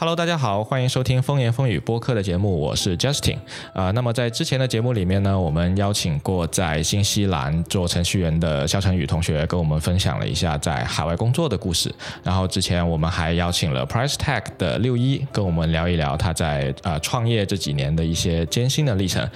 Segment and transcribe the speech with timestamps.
[0.00, 3.36] Hello，大家好，欢迎收听风言风语播客的节目，我是 Justin。
[3.72, 11.92] 啊，那么在之前的节目里面呢，我们邀请过在新西兰做程序员的肖成宇同学，跟我们分享了一下在海外工作的故事。
[12.22, 19.28] 然后之前我们还邀请了 Price Tag 的六一，跟我们聊一聊他在啊创业这几年的一些艰辛的历程。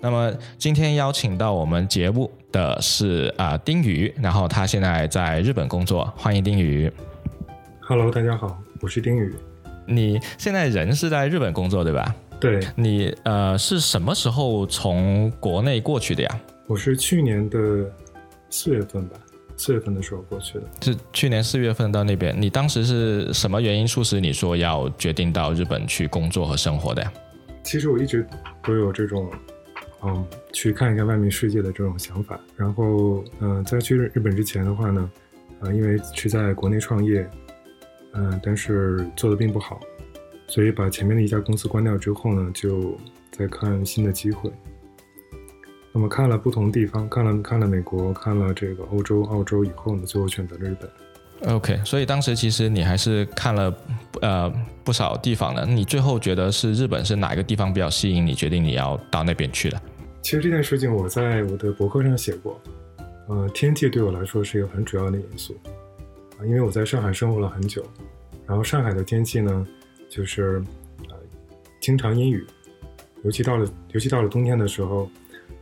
[0.00, 6.90] 那么今天邀请到我们节目的是啊丁宇，然后他现在在日本工作，欢迎丁宇。
[7.82, 9.34] Hello，大家好，我是丁宇。
[9.86, 12.14] 你现在人是在日本工作对吧？
[12.38, 16.40] 对，你呃是什么时候从国内过去的呀？
[16.66, 17.90] 我是去年的
[18.50, 19.16] 四月份吧，
[19.56, 20.64] 四月份的时候过去的。
[20.82, 27.12] 是去年四月份到那边，你当时是什么原因促使你说要决定到日本去工作和生活的呀？
[27.62, 28.26] 其实我一直
[28.62, 29.30] 都有这种，
[30.02, 32.38] 嗯，去看一看外面世界的这种想法。
[32.54, 35.10] 然后，嗯，在去日本之前的话呢，
[35.60, 37.26] 呃，因为是在国内创业。
[38.16, 39.78] 嗯，但是做的并不好，
[40.48, 42.98] 所以把前面的一家公司关掉之后呢，就
[43.30, 44.50] 再看新的机会。
[45.92, 51.54] 那么看了不同地方，看了看了美国，看了这个欧洲、澳洲以后呢，最后选择了日本。
[51.54, 53.74] OK，所以当时其实你还是看了
[54.22, 54.50] 呃
[54.82, 55.66] 不少地方的。
[55.66, 59.80] 你最后觉得是日本是哪一个地方比较吸引你，决定你要到那边去的？
[60.22, 62.58] 其实这件事情我在我的博客上写过，
[63.28, 65.54] 呃，天气对我来说是一个很主要的因素。
[66.44, 67.84] 因为我在上海生活了很久，
[68.46, 69.66] 然后上海的天气呢，
[70.08, 70.62] 就是
[71.08, 71.16] 呃
[71.80, 72.46] 经常阴雨，
[73.22, 75.10] 尤其到了尤其到了冬天的时候，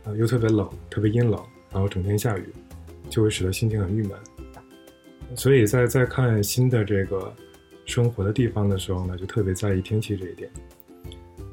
[0.03, 2.49] 呃又特别冷，特别阴冷，然后整天下雨，
[3.09, 4.11] 就会使得心情很郁闷。
[5.35, 7.33] 所以在在看新的这个
[7.85, 10.49] 生活的地方的时候呢，就特别在意天气这一点。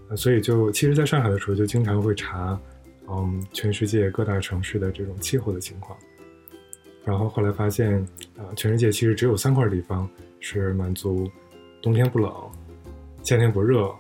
[0.09, 2.61] 啊，所以就其实在上海的时候就经常会查，
[3.09, 5.98] 嗯，全世界各大城市的这种气候的情况。
[7.05, 7.95] 然后后来发现，
[8.36, 10.08] 啊，全世界其实只有三块地方
[10.39, 11.29] 是满足
[11.80, 12.33] 冬天不冷、
[13.23, 13.92] 夏天不热，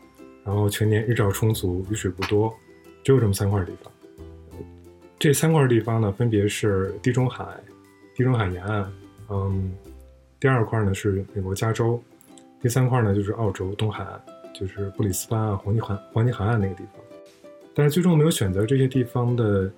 [0.44, 2.54] 然后全年日照充足、雨水不多，
[3.02, 3.92] 只有这么三块地方。
[5.18, 7.44] 这三块地方呢，分别是地中海、
[8.14, 8.92] 地中海沿岸，
[9.28, 9.72] 嗯，
[10.38, 12.02] 第二块呢是美国加州，
[12.60, 14.20] 第三块呢就是澳洲东海岸，
[14.52, 17.02] 就是布里斯班啊、黄金海黄金海岸那个地方。
[17.74, 19.72] 但是最终没有选择这些地方的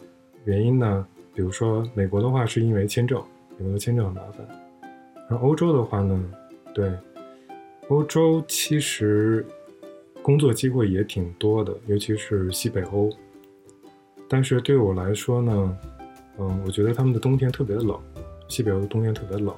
[0.45, 1.06] 原因呢？
[1.34, 3.21] 比如说，美国的话是因为签证，
[3.59, 4.47] 美国的签证很麻烦。
[5.28, 6.25] 然后欧洲的话呢，
[6.72, 6.93] 对，
[7.89, 9.44] 欧洲其实
[10.23, 13.11] 工作机会也挺多的，尤其是西北欧。
[14.28, 15.78] 但是对我来说呢，
[16.39, 17.99] 嗯，我觉得他们的冬天特别的冷，
[18.47, 19.53] 西北欧的冬天特别冷，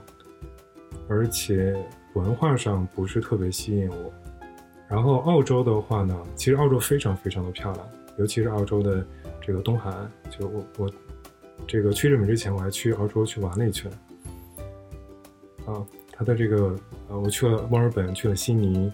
[1.09, 1.77] 而且
[2.15, 4.13] 文化上不是特别吸引我。
[4.89, 7.87] 然后澳洲的话呢，其实澳洲非常非常的漂亮，
[8.19, 9.05] 尤其是澳洲的
[9.41, 10.91] 这个东海岸，就我我。
[11.67, 13.91] 这个去日本之前，我还去澳洲去玩了一圈。
[15.65, 16.77] 啊，它的这个
[17.09, 18.91] 呃，我去了墨尔本，去了悉尼，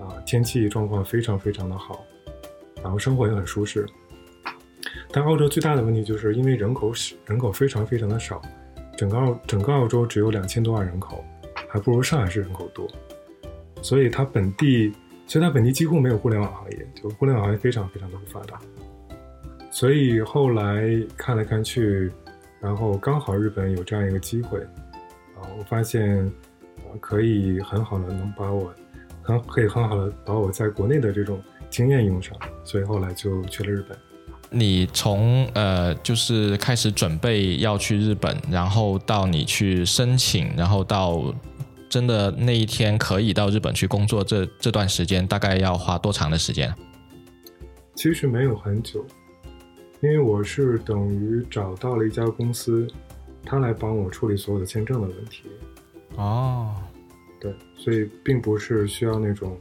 [0.00, 2.04] 啊，天气状况非常非常的好，
[2.82, 3.86] 然后生活也很舒适。
[5.10, 6.92] 但澳洲最大的问题就是因为人口
[7.26, 8.42] 人口非常非常的少，
[8.96, 11.24] 整个澳整个澳洲只有两千多万人口，
[11.68, 12.88] 还不如上海市人口多，
[13.80, 14.92] 所以它本地，
[15.26, 18.60] 所以它本地几乎没有互联网行业，就互联网行业非常非常的不发达。
[19.78, 22.10] 所以后来看来看去，
[22.60, 24.58] 然后刚好日本有这样一个机会，
[25.36, 26.18] 啊，我发现，
[26.78, 28.74] 啊，可以很好的能把我，
[29.22, 31.40] 很可以很好的把我在国内的这种
[31.70, 33.96] 经验用上，所以后来就去了日本。
[34.50, 41.32] 你从呃，就是开始准备要去日本，然后到你去申请，然后到
[41.88, 46.74] 真的那一天可以到日本去工作，这这段时间大概要花多长的时间？
[47.94, 49.06] 其实没有很久。
[50.00, 52.86] 因为我是等于找到了一家公司，
[53.44, 55.42] 他来帮我处理所有的签证的问题。
[56.16, 56.74] 哦，
[57.40, 59.58] 对，所以并不是需要那种，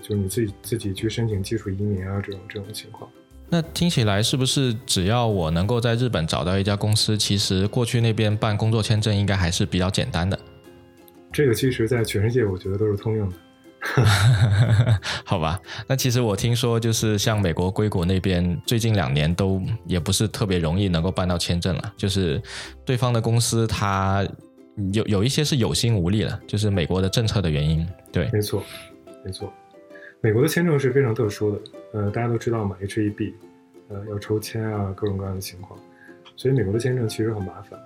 [0.00, 3.10] 就你自己自己去申请技术移民啊这种这种情况。
[3.48, 10.38] 那听起来是不是只要我能够在日本找到一家公司，其实过去那边办工作签证应该还是比较简单的？
[11.30, 13.36] 这个其实，在全世界我觉得都是通用的。
[15.26, 21.92] 好吧，那其实我听说，就是像美国硅谷那边，最近两年都也不是特别容易能够办到签证了。
[21.96, 22.40] 就是
[22.84, 24.24] 对方的公司，他
[24.92, 27.84] 有有一些是有心无力了，就是美国的政策的原因。
[28.12, 28.62] 对，没错，
[29.24, 29.52] 没错，
[30.20, 31.60] 美国的签证是非常特殊的。
[31.94, 33.34] 呃，大家都知道嘛，H E B，
[33.88, 35.76] 呃，要抽签啊，各种各样的情况，
[36.36, 37.76] 所以美国的签证其实很麻烦。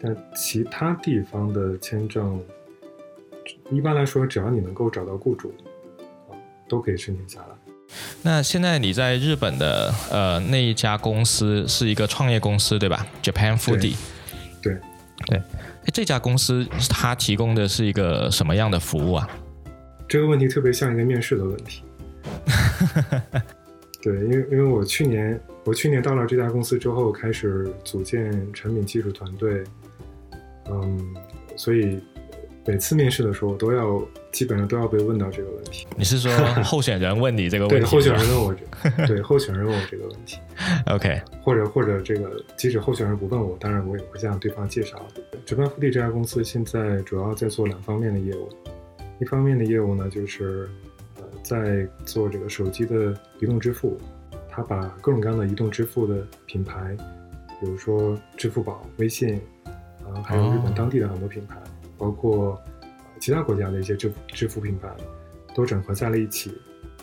[0.00, 2.42] 但其他地方的签证。
[3.70, 5.52] 一般来说，只要你能够找到雇主，
[6.28, 6.32] 啊，
[6.68, 7.56] 都可以申请下来。
[8.22, 13.96] 那现在你在日本的呃那一家公司是一个创业公司，对吧？Japan Foodie。
[14.62, 14.76] 对
[15.26, 15.42] 对，
[15.92, 19.28] 这家公司它提供的是一个什么样的服务啊？
[20.08, 21.82] 这个问题特别像一个面试的问题。
[24.02, 29.62] 对，因为因为我去年我去年到了这家公司之后，开始组建产品技术团队，
[30.70, 31.14] 嗯，
[31.56, 32.00] 所以
[32.66, 34.02] 每次面试的时候都要
[34.32, 35.86] 基本上都要被问到这个问题。
[35.96, 36.32] 你是说
[36.64, 37.82] 候选人问你这个问题？
[37.82, 40.38] 对，候选人问我这，对，候选人问我这个问题。
[40.90, 45.04] OK，或者或者这个，即使候选人不问我，当然我也会向对方介绍。
[45.44, 48.48] 直班福地这家公司现在主要在做两方面的业务，
[49.20, 50.68] 一方面的业务呢就是
[51.16, 51.24] 呃。
[51.42, 53.98] 在做这个手机的移动支付，
[54.48, 56.96] 他把各种各样的移动支付的品牌，
[57.60, 59.38] 比如说支付宝、微信，
[60.02, 61.56] 啊，还有日本当地的很多品牌，
[61.98, 62.60] 包括
[63.20, 64.88] 其他国家的一些支付支付品牌，
[65.54, 66.52] 都整合在了一起，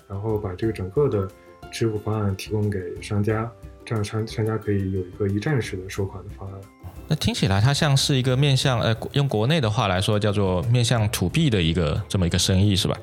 [0.08, 1.28] 然后把这个整个的
[1.72, 3.50] 支付方案提供给商家，
[3.86, 6.60] 这样商商家可以有一个一站式的收款的方案。
[7.08, 12.98] 那听起来它像是一个面向呃，用国内的话来说叫做面向 to B 的一个这么一个生意是吧？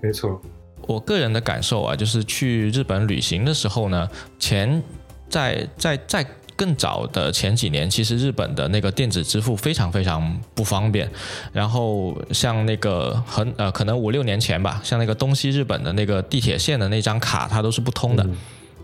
[0.00, 0.40] 没错。
[0.82, 4.08] 我个人的感受啊，就是去日本旅行的时候呢，
[4.38, 4.82] 钱
[5.28, 6.26] 在在在
[6.58, 11.08] 更早的前几年，其实日本的那个电子支付非常非常不方便。
[11.52, 18.26] 然后像那个很呃，可能五六年前吧，像那个东西日本的那个地铁线的那张卡，它都是不通的，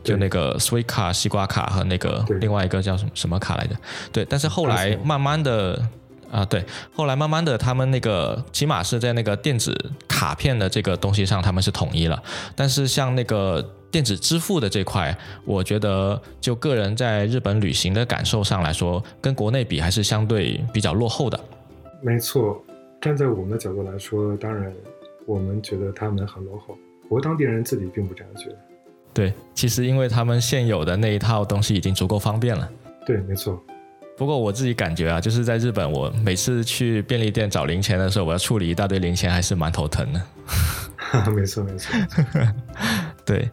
[0.05, 3.75] 就那个 Sweet 卡、西瓜卡和那个另外一个叫什么什么卡来着？
[4.13, 5.83] 对，但是后来慢慢的。
[6.33, 9.73] 啊，对，后来慢慢的，他们那个起码是在那个电子
[10.09, 12.21] 卡片的这个东西上，他们是统一了。
[12.57, 21.39] 但是像那个电子支付的这块，我觉得就个人在日本旅行的感受上来说，跟国内比还是相对比较落后的。
[22.03, 22.61] 没错，
[23.01, 24.73] 站在我们的角度来说，当然
[25.27, 26.77] 我们觉得他们很落后。
[27.05, 28.57] 不过当地人自己并不这样觉得。
[29.13, 32.69] 对，其实因为他们现有的那一套东西已经足够方便了。
[33.07, 33.63] 对，没错。
[34.17, 40.21] 不过我自己感觉啊，就是在日本，我每次去便利店找零钱的时候，我要处理一大堆零钱，还是蛮头疼的。
[41.31, 41.95] 没错，没错。
[43.25, 43.49] 对，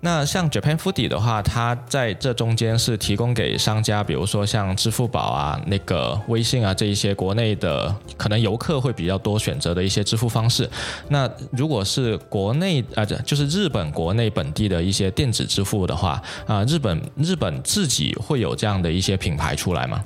[0.00, 10.68] 那像 Japan Foodie 的话，它在这中间是提供给商家，比如说像支付宝啊、那个微信啊这一些国内的可能游客会比较多选择的一些支付方式。
[11.08, 20.04] 那如果是国内啊，这就是日本国内本地的一些电子支付的话啊，日本日本自己会有这样的一些品牌出来吗？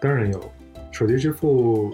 [0.00, 0.52] 当然有，
[0.92, 1.92] 手机支付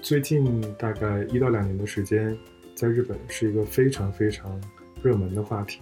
[0.00, 2.36] 最近大概一到两年的时间，
[2.74, 4.60] 在日本是一个非常非常
[5.02, 5.80] 热门的话题。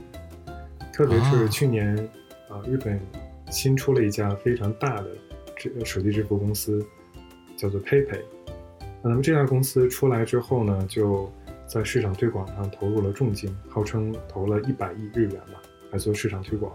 [0.96, 1.94] 特别是去年，
[2.48, 2.98] 啊，日本
[3.50, 5.08] 新出了一家非常大的
[5.54, 6.82] 这个手机支付公司，
[7.54, 8.22] 叫做 PayPay。
[9.02, 11.30] 那么这家公司出来之后呢，就
[11.66, 15.60] 在市场推广上投入了重金，号称投了一百亿日元吧，
[15.90, 16.72] 来做市场推广。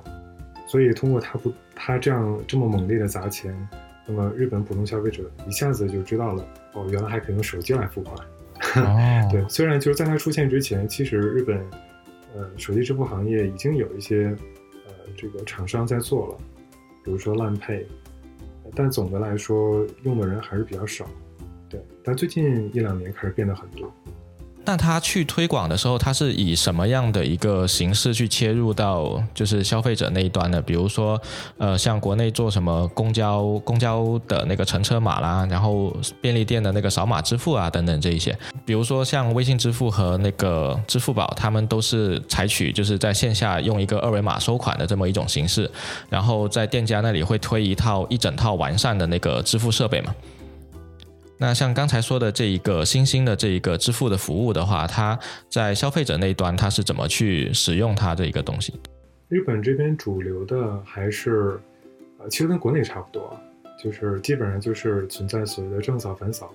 [0.68, 3.58] 所以通过他不他这样这么猛烈的砸钱。
[4.06, 8.16] 那么日本普通消费者一下子就知道了，哦，原来还可以用手机来付款。
[9.32, 11.60] 对，虽然就是在它出现之前，其实日本，
[12.36, 14.36] 呃，手机支付行业已经有一些，
[14.88, 16.38] 呃，这个厂商在做了，
[17.04, 17.86] 比如说烂配，
[18.76, 21.06] 但总的来说用的人还是比较少。
[21.70, 23.94] 对，但最近一两年开始变得很多。
[24.64, 30.62] 那他去推广的时候，他是以什么样的一个形式去切入到就是消费者那一端呢？
[30.62, 31.20] 比如说，
[31.58, 35.92] 呃，像国内做什么公交公交的那个乘车码啦，然后
[36.22, 38.38] 便利店的那个扫码支付啊等等这一些。
[38.64, 45.70] 比如说像微信支付和那个支付宝，他们都是采取就是在线下用一个二维码收款的这么一种形式，
[46.08, 50.14] 然后在店家那里会推一套一整套完善的那个支付设备嘛。
[51.42, 55.18] 那像刚才说的这一个新兴的这一个支付的服务的话，它
[55.50, 58.80] 在消费者那一端，它是怎么去使用它这一个东西？
[59.28, 61.60] 日本这边主流的还是，
[62.20, 63.36] 呃，其实跟国内差不多，
[63.84, 66.54] 就是基本上就是存在所谓的正扫反扫，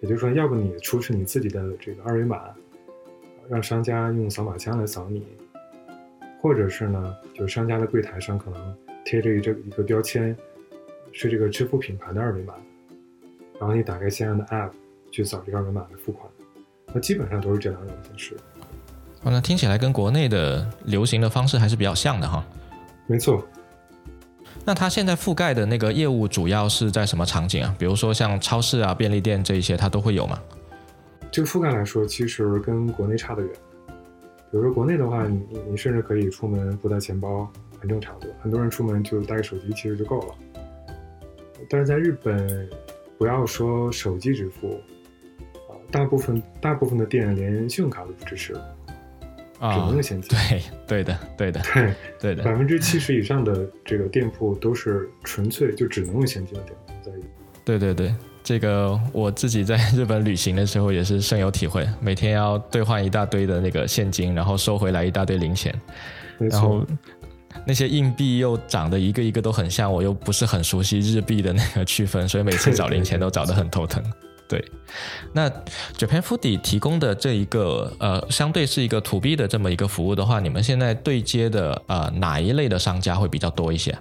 [0.00, 2.40] 也就是说，要不你出示你自己的这个二维码，
[3.50, 5.26] 让商家用扫码枪来扫你，
[6.40, 10.36] 或者是呢，就是商家的柜台上可能贴着一这一个标签，
[11.10, 12.54] 是这个支付品牌的二维码。
[13.60, 14.70] 然后你打开线上的 App
[15.10, 16.28] 去扫这个二维码来付款，
[16.92, 18.36] 那基本上都是这两种形式。
[19.22, 22.44] 哦，那听起来跟国内的流行的方式还是比较像的哈。
[23.06, 23.46] 没错。
[24.64, 27.74] 那它现在覆盖的那个业务主要是在什么场景啊？
[27.78, 30.38] 比如说像超市啊、便利店这一些，它都会有吗？
[31.30, 33.50] 这个覆盖来说，其实跟国内差得远。
[34.50, 40.34] 比如说国内的话，你你甚至可以出门不带钱包，很正常的，很多人出门就带个手机其实就够了。
[41.70, 42.68] 但是在日本。
[43.18, 44.80] 不要说手机支付，
[45.68, 48.54] 啊，大部分大部分的店连信用卡都不支持，
[49.58, 50.36] 啊，只能用现金。
[50.36, 52.42] 对，对的，对的，对，对的。
[52.42, 57.12] 百分之七十以上的这个店铺都是纯粹就只能用现金的店铺在。
[57.64, 65.74] 对对对，这个我自己在日本旅行的时候也是深有体会，每天要兑换一大堆的那个现金，然后收回来一大堆零钱，
[66.38, 66.84] 然后
[67.66, 74.02] 那些硬币又长得一个一个都很像，我又不是很熟悉日币的那个区分，所以每次找零钱都找得很头疼。
[74.48, 74.62] 对，
[75.32, 75.48] 那
[75.96, 83.96] Japan Foodie 提供的这一个呃，相对是一个 To B 的这么一个服务的话，你们现在对接的呃哪一类的商家会比较多一些？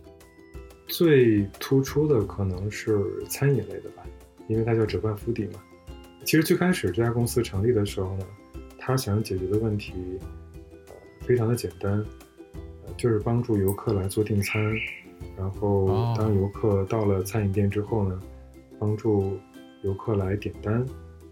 [0.88, 4.04] 最突出的可能是餐饮类的吧。
[4.50, 5.62] 因为它叫折半府邸嘛，
[6.26, 8.26] 其实最开始这家公司成立的时候呢，
[8.78, 9.94] 他想解决的问题，
[10.90, 10.94] 呃，
[11.26, 12.06] 非常的简单，呃，
[12.98, 14.62] 就是帮助游客来做订餐，
[15.38, 15.88] 然后
[16.18, 18.20] 当游客到了餐饮店之后呢，
[18.80, 19.38] 帮助
[19.82, 20.86] 游客来点单，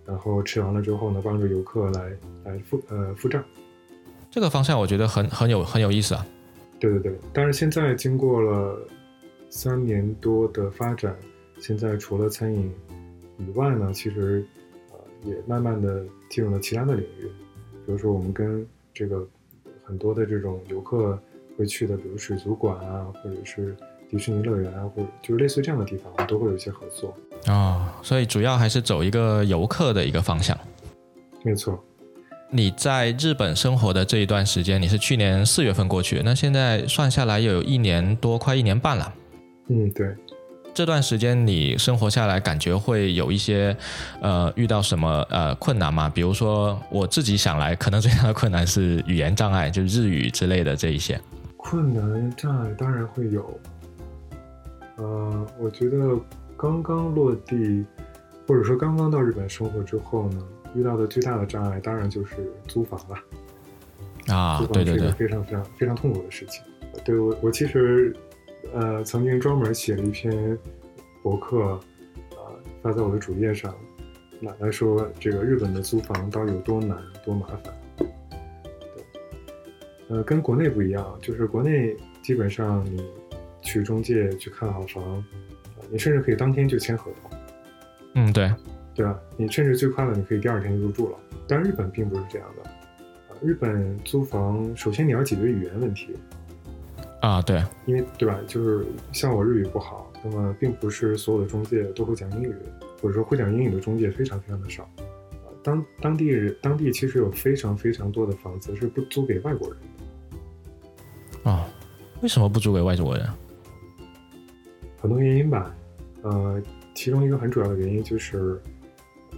[0.06, 2.12] 然后吃完了之后呢，帮助游客来
[2.44, 3.44] 来付呃付账。
[4.30, 6.26] 这个方向我觉得很很有很有意思啊。
[6.80, 8.80] 对对对，但是现在经过了
[9.50, 11.16] 三年多的发展，
[11.60, 12.72] 现在除了餐饮。
[13.48, 14.46] 以外呢，其实，
[14.92, 17.24] 呃，也慢慢的进入了其他的领域，
[17.88, 19.28] 比如说我们跟这个
[19.84, 21.20] 很多的这种游客
[21.62, 23.76] 会去的，比如水族馆啊，或者是
[24.10, 27.16] 迪士尼乐园啊，或者就是类似这样的地方，都会有一些合作
[27.46, 27.94] 啊。
[28.02, 30.58] 所以主要还是走一个游客的一个方向。
[31.44, 31.80] 没错。
[32.50, 39.14] 你在日本生活的这一段时间，你是去年四月份过去，那现在算下来有一年多，快一年半了。
[39.70, 40.08] 嗯，对。
[40.74, 43.76] 这段时间你生活下来，感觉会有一些，
[44.22, 46.10] 呃，遇到什么呃困难吗？
[46.10, 51.20] 比如说我自己想来，可能最大的困难是语言障碍，就日语之类的这一些。
[51.64, 53.60] 困难障碍当然会有，
[54.98, 56.20] 呃，我觉得
[56.58, 57.86] 刚刚落地，
[58.48, 60.44] 或者说刚刚到日本生活之后呢，
[60.76, 64.36] 遇到的最大的障碍当然就是租房了。
[64.36, 66.64] 啊，对对对，非常非常非常痛苦的事情。
[67.06, 68.16] 对我我其实。
[68.74, 70.56] 呃，曾经专门写了一篇
[71.24, 71.80] 博客，
[72.30, 72.38] 呃，
[72.82, 73.74] 发在我的主页上，
[74.42, 77.74] 来来说这个日本的租房到底有多难、多麻烦。
[80.12, 83.04] 对，呃，跟国内不一样，就是国内基本上你
[83.62, 85.24] 去中介去看好房，
[85.90, 87.32] 你甚至可以当天就签合同。
[88.16, 88.54] 嗯，对，
[88.94, 89.18] 对吧？
[89.38, 91.18] 你甚至最快的你可以第二天就入住了。
[91.48, 92.70] 但日本并不是这样的，
[93.42, 96.16] 日本租房首先你要解决语言问题。
[97.22, 98.38] 啊，对，因为对吧？
[98.48, 102.56] 就是像我日语不好，那么并不是所有的中介都会讲英语，
[103.02, 104.90] 或者说会讲英语的中介非常非常的少。
[105.64, 109.78] 当当地人当地其实有非常非常多的房子是不租给外国人
[111.44, 111.50] 的。
[111.50, 111.68] 啊，
[112.22, 113.28] 为什么不租给外国人？
[115.00, 115.76] 很多原因吧，
[116.22, 116.62] 呃，
[116.94, 118.62] 其中一个很主要的原因就是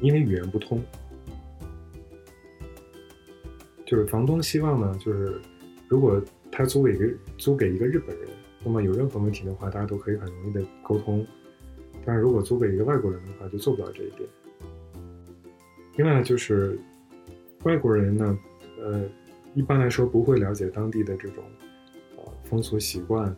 [0.01, 0.81] 因为语言不通，
[3.85, 5.39] 就是房东希望呢，就是
[5.87, 6.21] 如果。
[6.55, 8.27] 他租给一个租给一个日本人，
[8.63, 11.25] 那么有任何问题的话，大家都可以很容易的沟通。
[12.05, 14.29] 但是如果租给一个外国人的话，就做不到这一点。
[15.95, 16.79] 另外呢，就是
[17.63, 18.37] 外国人呢，
[18.79, 19.01] 呃，
[19.55, 21.62] 一般来说不会了解当地的这种呃
[22.43, 23.35] 风俗习惯，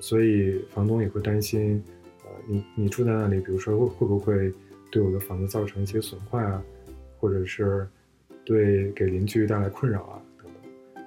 [0.00, 1.82] 所以房东也会担心，
[2.24, 4.52] 呃，你你住在那里，比如说会会不会
[4.90, 6.62] 对我的房子造成一些损坏啊，
[7.18, 7.86] 或者是
[8.44, 11.02] 对给邻居带来困扰啊等等。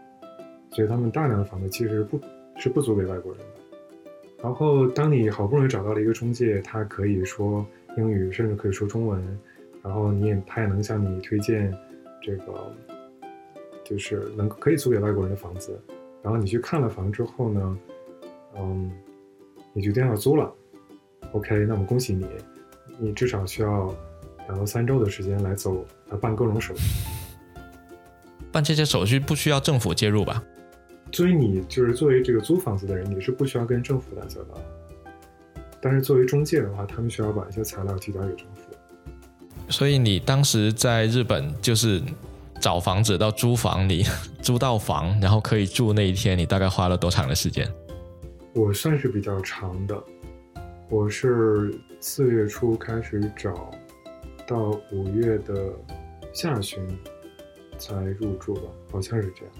[0.71, 2.19] 所以他们大量的房子其实不
[2.57, 3.45] 是不租给外国人的。
[4.41, 7.65] 然后，当你好不容易找到了一个中介，他可以说
[7.97, 9.21] 英语，甚至可以说中文，
[9.83, 11.73] 然后你也他也能向你推荐
[12.21, 12.73] 这个，
[13.83, 15.77] 就是能可以租给外国人的房子。
[16.21, 17.77] 然后你去看了房之后呢，
[18.57, 18.91] 嗯，
[19.73, 20.53] 你决定要租了。
[21.31, 22.25] OK，那么恭喜你，
[22.97, 23.93] 你至少需要
[24.47, 26.83] 两到三周的时间来走来办各种手续。
[28.51, 30.43] 办这些手续不需要政府介入吧？
[31.11, 34.59] 作为你就是作为这个租房子的人，你是不需要跟政府打交道。
[35.81, 38.71] 但是作为中介的话，他们需要把一些材料提交给政府。
[39.69, 42.01] 所以你当时在日本就是
[42.59, 44.03] 找房子到租房，你
[44.41, 47.67] 租到房，然后可以住那一天，你大概花了多长的时间？
[48.53, 50.03] 我算是比较长的，
[50.89, 53.71] 我是四月初开始找，
[54.47, 55.71] 到五月的
[56.33, 56.85] 下旬
[57.77, 58.61] 才入住吧，
[58.91, 59.53] 好像是这样。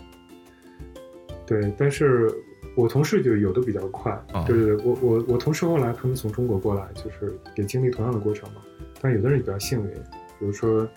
[1.45, 2.31] 对，但是
[2.75, 8.61] 我同事就有的比较快，对对对，我我我同事后来他们从中国过来，就是也经历同样的过程嘛。
[9.01, 10.87] 但有的人比较幸运，比如说，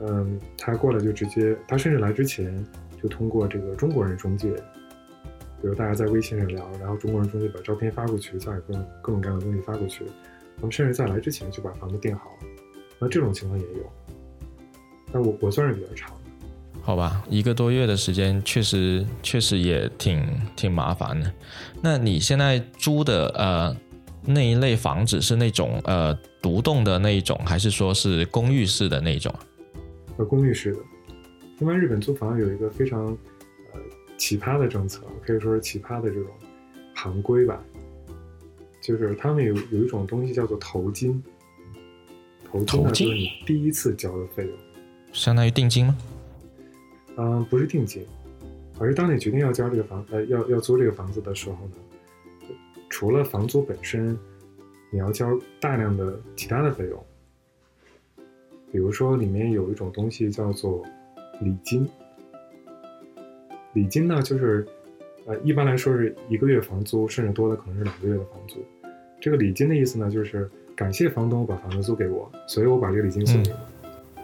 [0.00, 2.64] 嗯，他过来就直接，他甚至来之前
[3.02, 4.50] 就通过这个中国人中介，
[5.60, 10.04] 比如大家在微信上聊，然后中国人中介把照片发过去，再各种各种各样的东西发过去，
[10.56, 12.48] 他们甚至在来之前就把房子订好了。
[12.98, 13.92] 那这种情况也有，
[15.12, 16.12] 但我我算是比较长。
[16.82, 20.22] 好吧，一个多月的时间，确实确实也挺
[20.54, 21.32] 挺麻烦的。
[21.80, 23.74] 那你现在租的呃
[24.22, 29.34] 那一类房子是那种呃独栋的那一种，还是说是公寓式的那一种？
[30.16, 30.78] 呃，公寓式的。
[31.58, 33.06] 另外，日本租房有一个非常
[33.72, 33.80] 呃
[34.16, 36.28] 奇葩的政策，可以说是奇葩的这种
[36.94, 37.62] 行规吧，
[38.80, 41.22] 就是他们有有一种东西叫做头金。
[42.44, 44.52] 头金呢，就是你第一次交的费用，
[45.12, 45.96] 相当于定金吗？
[47.16, 48.04] 嗯，不是定金，
[48.78, 51.72] 而是当你决定要交这个房呃要要租这个房子的时候呢，
[52.88, 54.16] 除了房租本身，
[54.90, 57.06] 你要交大量的其他的费用，
[58.74, 60.82] 比如说里面有一种东西叫做
[61.40, 61.88] 礼金。
[63.72, 64.66] 礼金呢，就是
[65.26, 68.58] 呃一般来说是一个月房租，甚至多的可能是两个月的房租。
[69.20, 73.56] 这个礼金的意思呢，就是感谢房东把房子租给我，所以我把这个礼金送给你。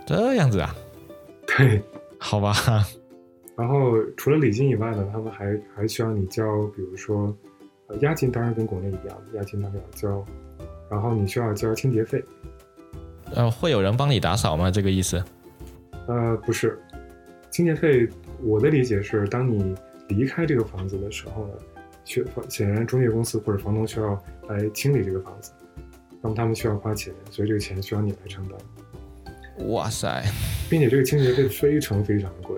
[0.04, 0.74] 这样子啊？
[1.46, 1.80] 对。
[2.18, 2.52] 好吧，
[3.54, 7.32] 然后除了礼金以外呢，他们还还需要你交，比如说，
[7.86, 10.26] 呃，押金当然跟国内一样，押金他们要交，
[10.90, 12.20] 然后你需要交清洁费。
[13.34, 14.70] 呃，会有人帮你打扫吗？
[14.70, 15.22] 这个意思？
[16.06, 16.80] 呃，不是，
[17.50, 18.08] 清洁费，
[18.42, 19.74] 我的理解是，当你
[20.08, 21.54] 离开这个房子的时候呢，
[22.04, 25.52] 需显然中介公司或者房东需要来清理这个房子，
[26.20, 28.58] 那么他们需要花钱，所以这个钱需要你来承担。
[29.68, 30.24] 哇塞！
[30.68, 32.56] 并且这个清洁费非常非常贵。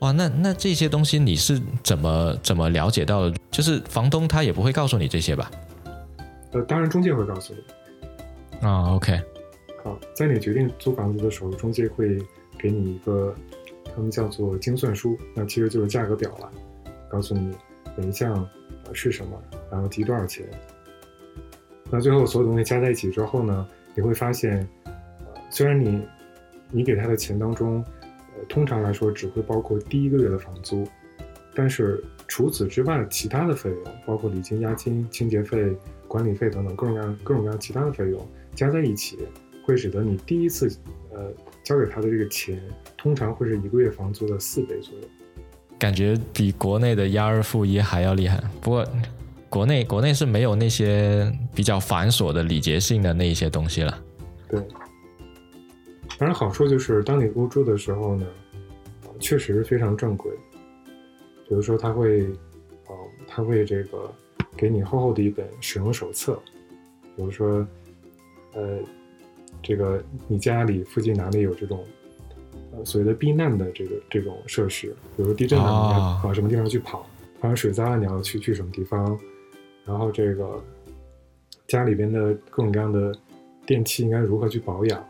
[0.00, 3.36] 哇，那那这些东西你是怎么怎么了解到的？
[3.50, 5.50] 就是房东他也不会告诉你这些吧？
[6.52, 8.66] 呃，当然中介会告诉你。
[8.66, 9.18] 啊，OK。
[9.86, 12.18] 好，在你决定租房子的时候，中介会
[12.58, 13.32] 给你一个
[13.94, 16.50] 他们叫做精算书，那其实就是价格表了，
[17.08, 17.54] 告诉你
[17.96, 18.34] 每一项
[18.84, 19.40] 呃是什么，
[19.70, 20.44] 然后提多少钱。
[21.88, 23.64] 那最后所有东西加在一起之后呢，
[23.94, 24.68] 你会发现。
[24.84, 24.92] 呃
[25.48, 26.02] 虽然你，
[26.72, 27.82] 你给他的钱当中，
[28.36, 30.84] 呃，通常来说只会包括第一个月的房租，
[31.54, 35.72] 但是除此之外，其他的费用，包括礼金、押金、清洁费、
[36.08, 39.16] 管理费等等各种各样、各种各样其他的费用加在一起，
[39.66, 40.70] 会使得你第一次，
[41.12, 41.32] 呃，
[41.64, 42.62] 交给他的这个钱，
[42.96, 45.04] 通常会是一个月房租的四倍左右。
[45.76, 48.40] 感觉比国内的押二付一还要厉害。
[48.62, 48.86] 不过，
[49.50, 54.02] 国内国内是没有那些比较繁琐的礼节性的那一些东西了。
[54.48, 54.60] 对。
[56.16, 58.26] 当然，好处就是当你入住的时候呢，
[59.18, 60.30] 确实非常正规。
[61.48, 62.22] 比如说，他会，
[62.86, 62.94] 呃，
[63.26, 64.10] 他会这个
[64.56, 66.40] 给你厚厚的一本使用手册。
[67.16, 67.66] 比如说，
[68.54, 68.78] 呃，
[69.66, 71.84] 这个你家里附近哪里有这种，
[72.72, 74.94] 呃，所谓的避难的这个这种设施？
[75.16, 77.04] 比如地震了，你要往什么地方去跑？
[77.40, 79.18] 发生水灾了，你要去去什么地方？
[79.84, 80.62] 然后这个
[81.66, 83.12] 家里边的各种各样的
[83.66, 85.04] 电器应该如何去保养？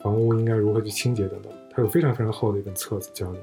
[0.00, 3.38] 房屋应该如何去清洁等等，它有非常非常厚的一本册子教你。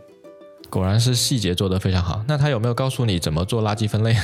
[0.69, 2.23] 果然是细节做得非常好。
[2.27, 4.15] 那他有没有告诉你怎么做垃圾分类？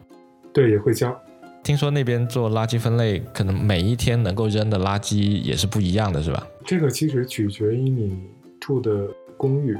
[0.52, 1.18] 对，也会教。
[1.62, 6.46] 听说那边做垃圾分类，可能每一天能够扔的垃圾也是不一样的，是吧？
[6.64, 8.18] 这个其实取决于你
[8.58, 9.76] 住的公寓。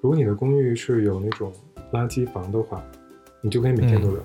[0.00, 1.52] 如果你的公寓是有那种
[1.92, 2.82] 垃圾房的话，
[3.40, 4.20] 你就可以每天都扔。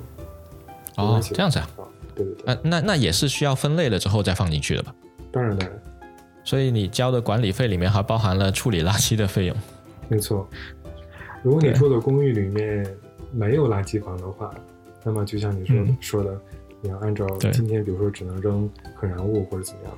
[0.98, 1.68] 哦，这样子啊？
[2.16, 2.44] 对对对。
[2.46, 4.94] 那那那也是需要分类了之后再放进去的吧？
[5.32, 5.82] 当然当然。
[6.44, 9.56] 所以你交的管理费里面还包含了处理垃圾的费用。
[10.08, 10.48] 没错，
[11.44, 12.86] 如果你住的公寓里面
[13.32, 14.54] 没有垃圾房的话，
[15.04, 16.42] 那么就像你说说的，
[16.82, 19.94] 你要按照今天，比如说只能扔可燃物或者怎么样。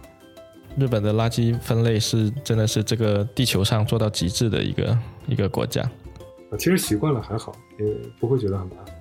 [0.77, 5.81] 日本的垃圾分类是真的是这个地球上做到极致的一个一个国家。
[5.81, 7.85] 啊，其实习惯了还好，也
[8.19, 8.95] 不会觉得很麻烦。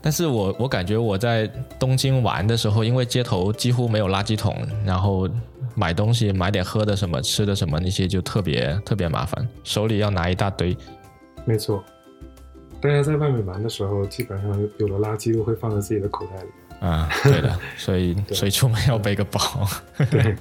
[0.00, 1.46] 但是我我感觉我在
[1.78, 5.28] 东京玩的时候，因为街头几乎没有垃圾桶，然后
[5.74, 10.76] 买东西买点喝的什么吃的什么那些就特别特别麻烦，手里要拿一大堆。
[11.44, 11.84] 没错，
[12.80, 16.48] 大家在外面玩的时候，基本上有了垃圾都会放在自己的口袋里。
[16.80, 19.40] 啊，对的，所以 所以出门要背个包。
[20.10, 20.36] 对，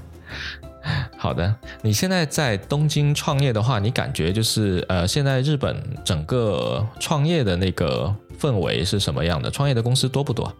[1.17, 1.55] 好的。
[1.81, 8.15] 你现在在东京创业的话，你感觉就是呃，现在日本整个创业的那个。
[8.37, 9.49] 氛围是什么样的？
[9.49, 10.53] 创业的公司多不多？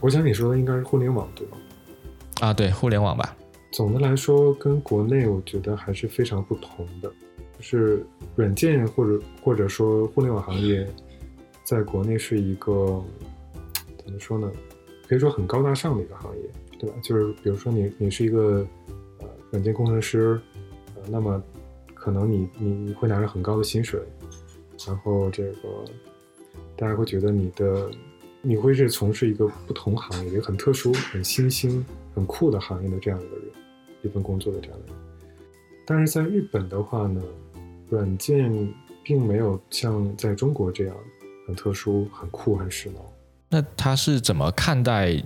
[0.00, 1.58] 我想你说的应该是互联网，对吧？
[2.40, 3.36] 啊，对，互联网吧。
[3.70, 7.12] 总的来说，跟国内我觉得还是非常不同的。
[7.58, 8.02] 就是
[8.34, 10.88] 软件或者或者说互联网行业，
[11.64, 13.04] 在国内是一个
[14.02, 14.50] 怎么说呢？
[15.08, 16.42] 可以说很高大上的一个行业，
[16.78, 16.94] 对吧？
[17.02, 18.66] 就是比如说你你是一个
[19.20, 20.40] 呃软件工程师，
[20.94, 21.42] 呃，那么
[21.94, 24.00] 可能你你你会拿着很高的薪水，
[24.86, 25.84] 然后这个。
[26.80, 27.90] 大家会觉得你的
[28.40, 33.46] 你会是从事一个不同行业、一个很特殊、很新兴、很酷的行业的这样一个人，
[34.02, 34.94] 一份工作的这样的人。
[35.84, 37.20] 但是在日本的话呢，
[37.90, 40.96] 软件并没有像在中国这样
[41.48, 43.00] 很特殊、很酷、很时髦。
[43.48, 45.16] 那他是怎么看待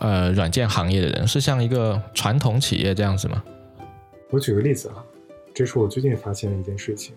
[0.00, 3.42] 呃软件行业的人，是像一个传统企业这样子吗？
[4.30, 5.04] 我举个例子啊，
[5.54, 7.14] 这是我最近发现的一件事情，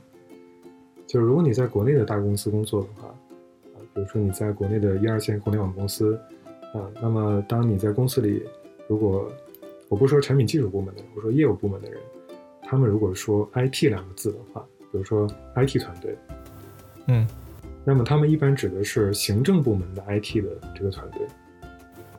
[1.08, 6.20] 就是如果你在国内的大公司工作的话，啊，比如说你在国内的一二线互联网公司，
[6.74, 8.44] 啊，那么当你在公司里，
[8.88, 9.32] 如果
[9.90, 12.00] 我不说产品技术部门的人，我说业务部门的人，
[12.62, 16.16] 他们如果说 IT 两个字的话，比如说 IT 团队，
[17.08, 17.28] 嗯
[17.88, 21.21] 那么他们一般指的是行政部门的 IT 的这个团队。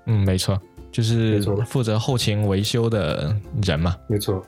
[0.07, 0.59] 嗯，没错，
[0.91, 3.95] 就是负责后勤维修的人嘛。
[4.07, 4.43] 没错，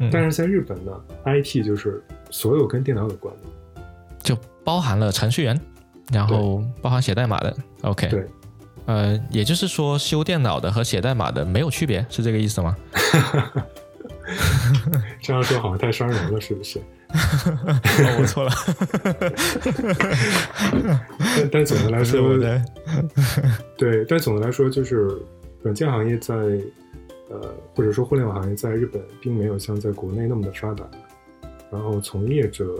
[0.00, 0.90] 嗯，但是在日本呢
[1.24, 3.80] ，IT 就是所有跟电脑有关的。
[4.24, 5.60] 就包含了程序员，
[6.10, 7.56] 然后包含写代码的。
[7.82, 8.26] OK，对，
[8.86, 12.76] 呃，也就是说，修电脑的和写代码的没有区别，是这个意思吗？
[15.20, 16.78] 这样说好像太伤人了，是不是？
[16.78, 18.50] 哦，我错了，
[21.38, 22.36] 但但总的来说，
[23.76, 25.16] 对，但总的来说，就是
[25.62, 26.34] 软件行业在
[27.30, 30.84] 呃，或者说互联网行业在日本并没有像在国内那么的发达。
[31.70, 32.78] 然后从业者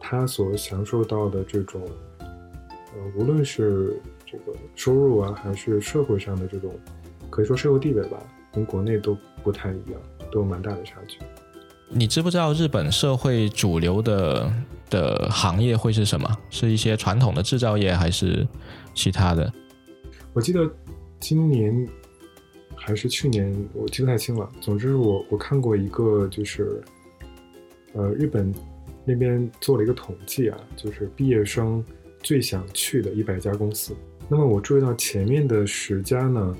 [0.00, 1.80] 他所享受到的这种
[2.18, 2.26] 呃，
[3.16, 6.74] 无论是这个收入啊，还是社会上的这种，
[7.30, 8.18] 可以说社会地位吧，
[8.52, 11.18] 跟国内都不太一样，都有蛮大的差距。
[11.90, 14.52] 你知不知道日本社会主流的
[14.90, 16.28] 的行业会是什么？
[16.50, 18.46] 是一些传统的制造业，还是
[18.92, 19.50] 其他的？
[20.34, 20.70] 我记得
[21.18, 21.88] 今年
[22.76, 24.46] 还是去年，我记不太清了。
[24.60, 26.82] 总之我，我看过一个，就是
[27.94, 28.52] 呃，日本
[29.06, 31.82] 那边做了一个统计啊，就是毕业生
[32.22, 33.96] 最想去的一百家公司。
[34.28, 36.56] 那么我注意到前面的十家呢，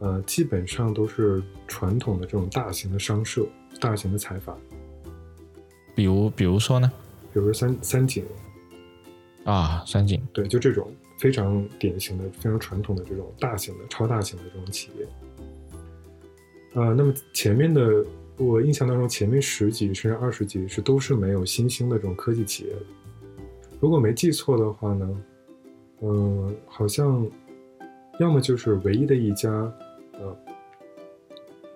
[0.00, 1.42] 呃，基本上都是
[1.72, 3.46] 传统的这种大型的商社、
[3.80, 4.54] 大型的财阀，
[5.94, 6.92] 比如，比如说呢？
[7.32, 8.22] 比如说三三井，
[9.44, 10.20] 啊，三井。
[10.34, 15.08] 对，就这种非常典型的、非常传统的这种大型的、超大型的这种企业。
[16.74, 18.04] 呃，那么前面的
[18.36, 22.82] 我印象当中，前面十几甚至二十几是都是没有新兴的这种科技企业的。
[23.80, 25.22] 如果没记错的话呢，
[26.02, 27.26] 嗯、好像
[28.20, 29.50] 要么就是唯一的一家
[30.12, 30.36] 呃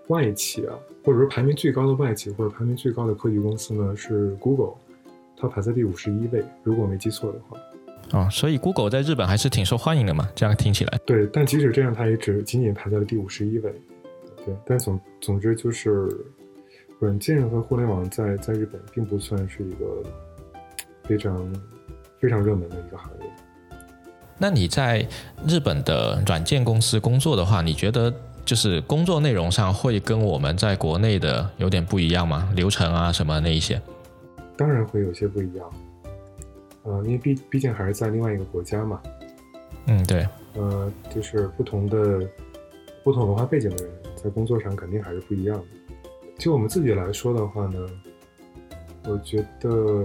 [0.09, 4.75] 外企啊，或者说排名最高的外企或者排名最高的科技公司呢是 Google，
[5.37, 7.59] 它排在第五十一位，如果我没记错的话。
[8.13, 10.29] 哦，所以 Google 在日本还是挺受欢迎的嘛？
[10.35, 13.75] 这样听起来，对，但即使这样，它也只仅仅排在了第五十一位。
[14.45, 16.09] 对，但总总之就是，
[17.01, 20.05] 软件和互联网在在日本并不算是一个
[21.03, 21.53] 非常
[22.21, 23.27] 非常热门的一个行业。
[24.39, 25.05] 那你在
[25.49, 28.15] 日本的软件公司工作的话，你觉得
[28.47, 32.49] 就是工作内容上会跟我们在国内的有点不一样吗？
[32.55, 33.83] 流程啊什么那一些？
[34.57, 35.69] 当然会有些不一样，
[36.85, 39.03] 呃，因为毕毕竟还是在另外一个国家嘛，
[39.87, 42.21] 嗯，对，呃，就是不同的
[43.03, 45.65] 不同文化背景的人在工作上肯定还是不一样的。
[46.39, 47.79] 就我们自己来说的话呢，
[49.07, 50.05] 我觉得，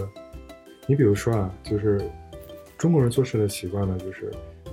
[0.87, 2.01] 你比如说啊，就是
[2.75, 4.31] 中国人做事的习惯呢，就是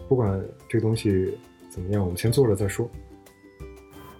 [0.09, 1.37] 不管这东西
[1.69, 2.89] 怎么样，我们先做了再说。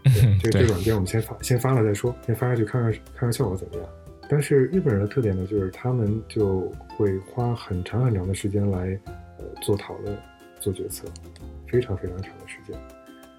[0.05, 3.85] 对， 这个这个软件我们先发先发了再说，先发下去看看看看效果怎么样。
[4.31, 8.99] 但是日本人的特点呢，就是他们就会花很长很长的时间来
[9.39, 10.15] 呃做讨论、
[10.61, 11.09] 做决策，
[11.67, 12.79] 非常非常长的时间，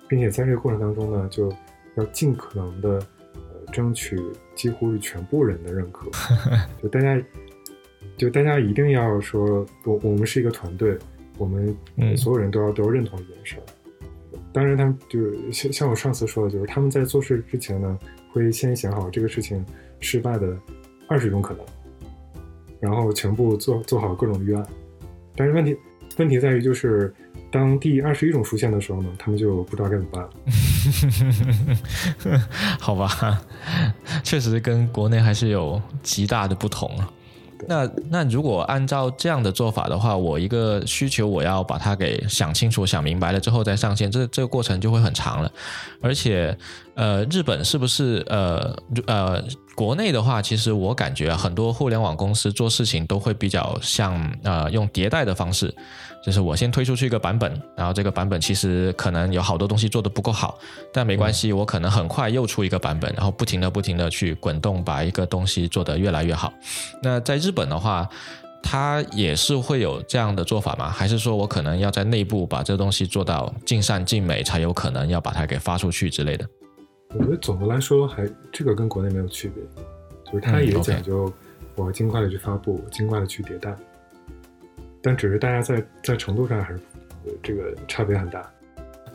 [0.08, 1.54] 并且在这个过程当中呢，就
[1.96, 2.90] 要尽可能的
[3.36, 4.20] 呃争取
[4.56, 6.10] 几乎是全部人的认可，
[6.82, 7.22] 就大家
[8.18, 10.98] 就大家一定要说，我我们是一个团队，
[11.38, 13.62] 我们嗯所有人都要都要认同一件事儿。
[14.52, 18.00] 当然，他们就是像像我上次说的，就是他们在做事之前呢，
[18.32, 19.64] 会先想好这个事情
[20.00, 20.58] 失败的
[21.08, 21.64] 二十种可能，
[22.80, 24.66] 然后全部做做好各种预案。
[25.36, 25.78] 但是问题
[26.18, 27.14] 问题在于，就是
[27.52, 30.30] 当第二十一种出现的时候呢，他们就不知道该怎么办了。
[32.80, 33.42] 好吧，
[34.24, 37.14] 确实跟国内还是有极大的不同啊。
[37.68, 45.52] 那那如果按照这样的做法的话，我一个需求我要把它给想清楚、想明白了之后再上线，这这个过程就会很长了。
[46.02, 46.58] 而且，
[47.00, 48.76] 呃，日本是不是呃
[49.08, 49.42] 呃
[49.74, 55.74] 国内的话，其实我感觉很多互联网公司做事情都会比较像呃用迭代的方式，
[56.22, 60.60] 就是我先推出去一个版本，然后这个版本其实可能有好多东西做得不够好，
[60.92, 66.52] 但没关系，我可能很快又出一个版本，然后不停的不停的去滚动，把一个东西做得越来越好。
[67.02, 68.06] 那在日本的话，
[68.62, 70.90] 它也是会有这样的做法吗？
[70.90, 76.46] 还是说我可能要在内部把这东西做到尽善尽美，才有可能要把它给发出去之类的？
[77.16, 79.64] 我觉得总的来说还这个跟国内没有区别，
[80.32, 81.32] 就是它嗯也讲究
[81.76, 83.76] 我尽快的去发布，尽快的去迭代，
[85.02, 86.80] 但只是大家在在程度上还是
[87.26, 88.48] 呃这个差别很大。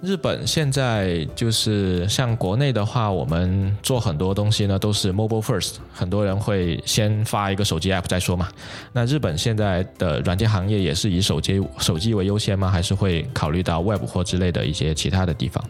[0.02, 8.48] 日本现在就是像国内的话，我们做很多东西呢都是 mobile first，很多人会先发一个手机 app 再说嘛。
[8.92, 12.68] 那日本现在的软件行业也是以手机手机为优先吗？
[12.68, 15.64] 还是会考虑到 web 或之类的一些其他的地方？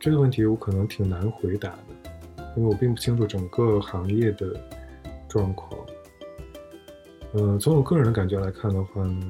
[0.00, 2.10] 这个问题我可能挺难回答的，
[2.56, 4.58] 因为我并不清楚整个行业的
[5.28, 5.70] 状况。
[7.34, 9.20] 嗯，从我个人的感觉来看的话呢，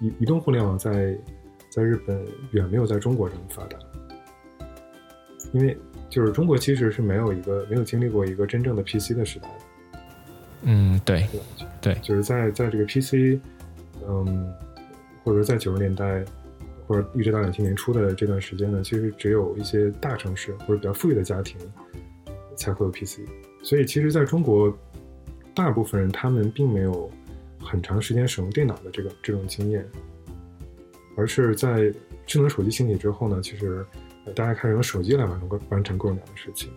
[0.00, 1.18] 移移动互联网在
[1.68, 3.76] 在日本远没有在中国这么发达，
[5.52, 5.76] 因为
[6.08, 9.98] 就是中国其实是没有一个没有经历过一个真正的 PC 的时代的。
[10.62, 11.26] 嗯，对，
[11.80, 13.40] 对，就是在在这个 PC，
[14.08, 14.54] 嗯，
[15.24, 16.24] 或者在九十年代。
[16.92, 21.58] 或者一直到两千年初的这段时间呢，其实只有一些大城市或者比较富裕的家庭
[22.54, 23.20] 才会有 PC，
[23.62, 24.76] 所以其实在中国，
[25.54, 27.10] 大部分人他们并没有
[27.58, 29.88] 很长时间使用电脑的这个这种经验，
[31.16, 31.90] 而是在
[32.26, 33.82] 智能手机兴起之后呢，其实
[34.34, 36.70] 大家开始用手机来完成完成各种各样的事情。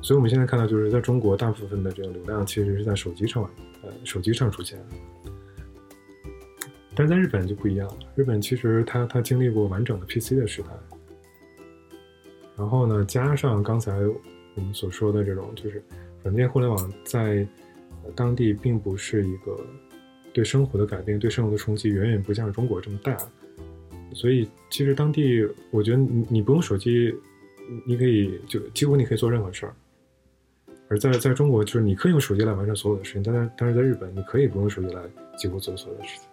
[0.00, 3.42] 所以我们现在看到，就是在中国大部分的这个流量其实是在手机上，
[3.82, 4.78] 呃，手机上出现。
[6.96, 7.98] 但在日本就不一样了。
[8.14, 10.68] 日本其实它它经历过完整的 PC 的时代，
[12.56, 13.92] 然后呢，加上刚才
[14.54, 15.84] 我们所说的这种，就是
[16.22, 17.46] 软件互联网在
[18.14, 19.60] 当地并不是一个
[20.32, 23.16] 对生活的改变、对生活的冲击，远远不像中国这么大。
[24.14, 27.14] 所以其实当地，我觉得你你不用手机，
[27.84, 29.74] 你可以就几乎你可以做任何事儿。
[30.88, 35.02] 而在在中国，就是你可以用手机来完成所有的事情，但是但是在日本，你可以不用手机来
[35.36, 36.28] 几乎做所有的事情。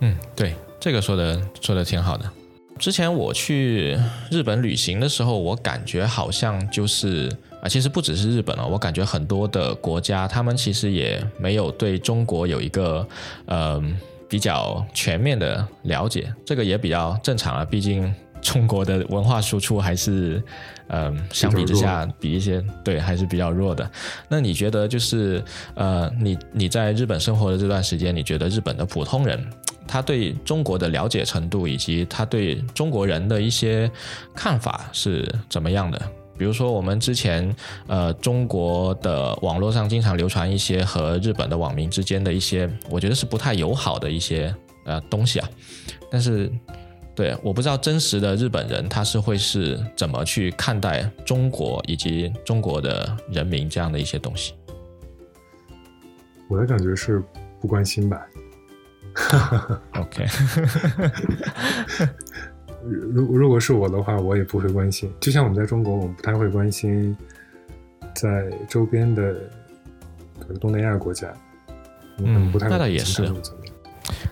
[0.00, 2.30] 嗯，对，这个说的说的挺好的。
[2.76, 3.96] 之前我去
[4.32, 7.30] 日本旅行的时候，我感觉好像就是
[7.62, 13.06] 啊，其实不只是日本了，我感觉很多的国家，他们其实也没有对中国有一个
[13.46, 13.80] 呃
[14.28, 20.42] 比较全面的了解，这个也比较正常啊，毕竟中国的文化输出还是
[20.88, 23.88] 嗯相比之下比一些对还是比较弱的。
[24.28, 25.40] 那你觉得就是
[25.74, 29.48] 呃你你在日本生活的这段时间，你觉得日本的普通人？
[29.86, 33.90] 他对中国的了解程度，以及他对中国人的一些
[34.34, 36.00] 看法是怎么样的？
[36.36, 37.54] 比如说，我们之前
[37.86, 44.52] 呃，中国的网络上经常流传一些和日本的网民之间的一些，我觉得是不太友好的一些
[44.84, 45.48] 呃东西啊。
[46.10, 46.50] 但是，
[47.14, 54.54] 对，我不知道真实的日本人他是会是怎么去看待中国以及中国的人民这样的一些东西。
[56.48, 57.22] 我的感觉是
[57.60, 58.20] 不关心吧。
[59.94, 60.26] OK，
[62.82, 65.10] 如如果是我的话，我也不会关心。
[65.20, 67.16] 就像我们在中国，我们不太会关心
[68.14, 69.36] 在周边的
[70.60, 71.32] 东南亚国家。
[72.18, 73.32] 嗯，不太那倒也是。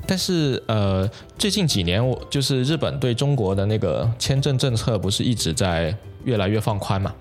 [0.07, 7.15] 但是呃，最近几年，我就是日本对中国的那个签证政策，不是一直在越来越放宽嘛？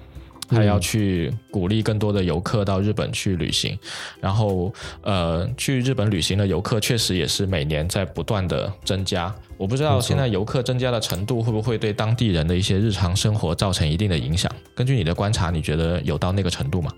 [0.51, 3.77] 他要去鼓励更多的游客到日本去旅行，
[4.19, 9.33] 然后呃，去日本旅行的游客确实也是每年在不断的增加。
[9.57, 14.51] 我不知道现在游客增加的程度会不会对当地人的一些日常生活造成一定的影响？
[14.75, 16.91] 根据你的观察，你觉得有到那个程度吗？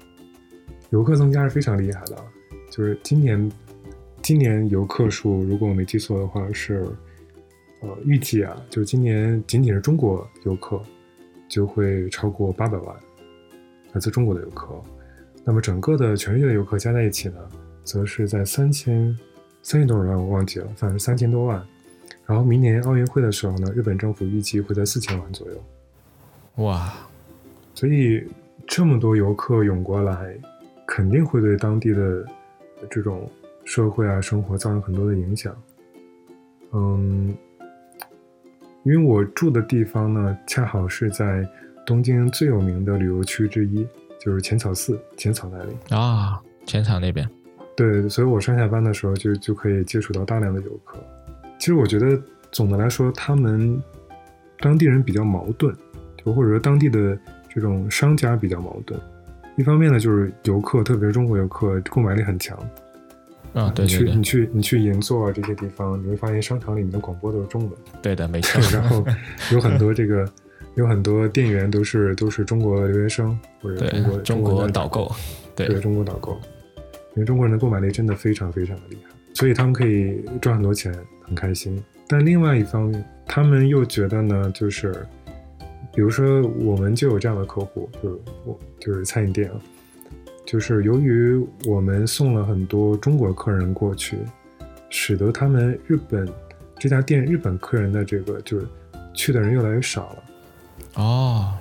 [0.90, 2.18] 游客增加是非常厉害的，
[2.72, 3.52] 就是今年
[4.22, 6.86] 今年游客数，如果我没记错的话是
[7.82, 10.82] 呃预计啊，就是今年仅仅是中国游客
[11.50, 12.96] 就会超过八百万。
[13.94, 14.68] 来自中国的游客，
[15.44, 17.36] 那么整个的全世界的游客加在一起呢，
[17.84, 19.16] 则是在三千
[19.62, 21.64] 三千多人，我忘记了，反正三千多万。
[22.26, 25.64] 然后明年奥运会的时候呢，日本政府预计会在四千万左右。
[26.64, 26.92] 哇！
[27.76, 28.26] 所以
[28.66, 30.36] 这么多游客涌过来，
[30.88, 32.26] 肯定会对当地的
[32.90, 33.30] 这种
[33.64, 35.56] 社会啊生活造成很多的影响。
[36.72, 37.36] 嗯，
[38.84, 41.48] 因为我住的地方呢，恰好是在。
[41.86, 43.86] 东京最有名的旅游区之一
[44.20, 47.30] 就是浅草寺，浅草那里啊，浅草那边。
[47.76, 50.98] 对，所以我上下班的时候就就可以接触到大量的游客。
[51.60, 52.18] 其实我觉得
[52.52, 53.82] 总的来说，他们
[54.60, 55.76] 当地人比较矛盾，
[56.24, 57.18] 就或者说当地的
[57.50, 59.00] 这种商家比较矛盾。
[59.58, 62.58] 一方面呢，就是游客，特别是中国游客，购买力很强。
[63.54, 64.14] 啊，对对对。
[64.14, 67.72] 你去你去你去银座这些地方，你会发现商场里面的广播都是中文。
[68.02, 68.62] 对的，没 错。
[68.72, 69.04] 然后
[69.52, 70.26] 有很多这个。
[70.76, 75.12] 有很多店员都是都是中国留学生或者中国中国导购，
[75.56, 76.34] 对中国导购，
[77.16, 81.84] 因为中国人的购买力真的非常非常的厉害，所以他们可以赚很多钱，很开心。
[82.08, 84.94] 但另外一方面，他们又觉得呢，就是
[85.94, 89.56] 比如说我们就有这样的客户，就是我就是餐饮店啊，
[90.46, 94.18] 就是由于我们送了很多中国客人过去，
[94.90, 96.28] 使得他们日本。
[96.80, 98.68] 这家店日本客人的这个就是
[99.14, 100.23] 去的人越来越少了。
[100.96, 101.54] 哦，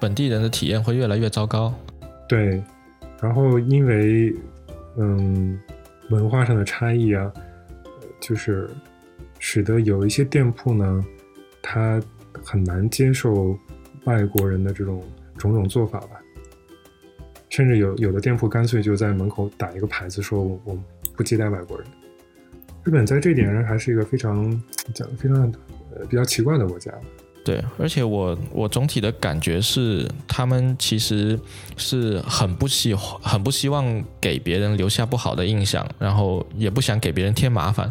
[0.00, 1.74] 本地人的体验会越来越糟糕。
[2.28, 2.62] 对，
[3.20, 4.34] 然后因为
[4.96, 5.58] 嗯
[6.10, 7.32] 文化上的差异啊，
[8.20, 8.68] 就是
[9.38, 11.04] 使得有一些店铺呢，
[11.62, 12.00] 它
[12.44, 13.58] 很难接受
[14.04, 15.02] 外国人的这种
[15.38, 16.20] 种种做法吧。
[17.48, 20.78] 甚至有有的店铺干脆就在门口打一个牌子，说我我
[21.16, 21.86] 不接待外国人。
[22.84, 24.50] 日本在这点上还是一个非常
[24.94, 25.50] 讲非常
[25.94, 26.92] 呃比较奇怪的国家。
[27.48, 31.40] 对，而且我我总体的感觉是，他们其实
[31.78, 37.90] 是很不希很不希望给别人留下不好的印象，然后也不想给别人添麻烦，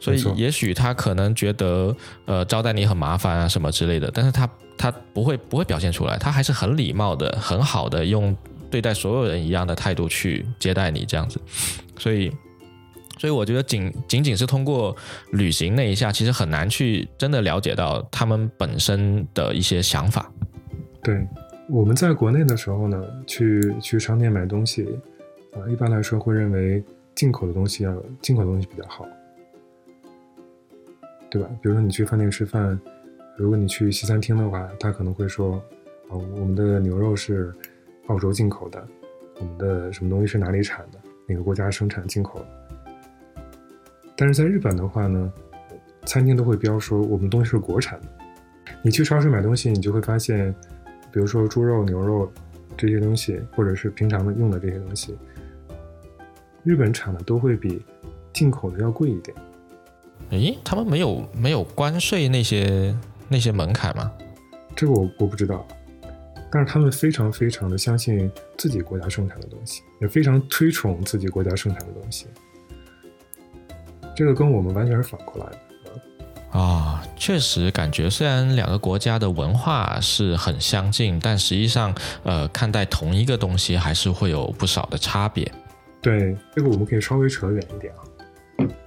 [0.00, 8.36] 所以也许他可能觉得呃招待你很麻烦啊什么之类的，但是他他不会不会表现出来，他还是很礼貌的、很好的用
[8.68, 11.40] 对待所有人一样的态度去接待你这样子，
[11.96, 12.32] 所以。
[13.18, 14.94] 所以我觉得仅仅仅是通过
[15.32, 20.30] 旅行那一下，其实很难去真的了解到他们本身的一些想法。
[21.02, 21.26] 对，
[21.70, 24.86] 我们在国内的时候呢，去去商店买东西，
[25.52, 26.82] 啊，一般来说会认为
[27.14, 29.06] 进口的东西要进口的东西比较好，
[31.30, 31.48] 对吧？
[31.62, 32.78] 比如说你去饭店吃饭，
[33.38, 35.54] 如果你去西餐厅的话，他可能会说，
[36.10, 37.54] 啊，我们的牛肉是
[38.08, 38.86] 澳洲进口的，
[39.38, 42.65] 我们的什么东西是哪里产的，哪个国家生产进口的。
[44.16, 45.32] 但是在日本的话呢，
[46.06, 48.06] 餐厅都会标说我们东西是国产的。
[48.82, 50.54] 你去超市买东西，你就会发现，
[51.12, 52.30] 比如说猪肉、牛肉
[52.76, 55.16] 这些东西，或者是平常的用的这些东西，
[56.62, 57.82] 日本产的都会比
[58.32, 59.36] 进口的要贵一点。
[60.30, 62.96] 诶，他们没有没有关税那些
[63.28, 64.10] 那些门槛吗？
[64.74, 65.66] 这个我我不知道，
[66.50, 72.26] 但是他们非常非常的相信自己国家生产的东西，也非常推崇自己国家生产的东西。
[74.16, 77.04] 这个跟我们完全是反过来的啊！
[77.16, 85.52] 确实，感觉虽然两个国家的文化是很相近，但实际上，呃，看待同一个东西还是会有不少的差别。
[86.00, 88.00] 对，这个我们可以稍微扯远一点啊，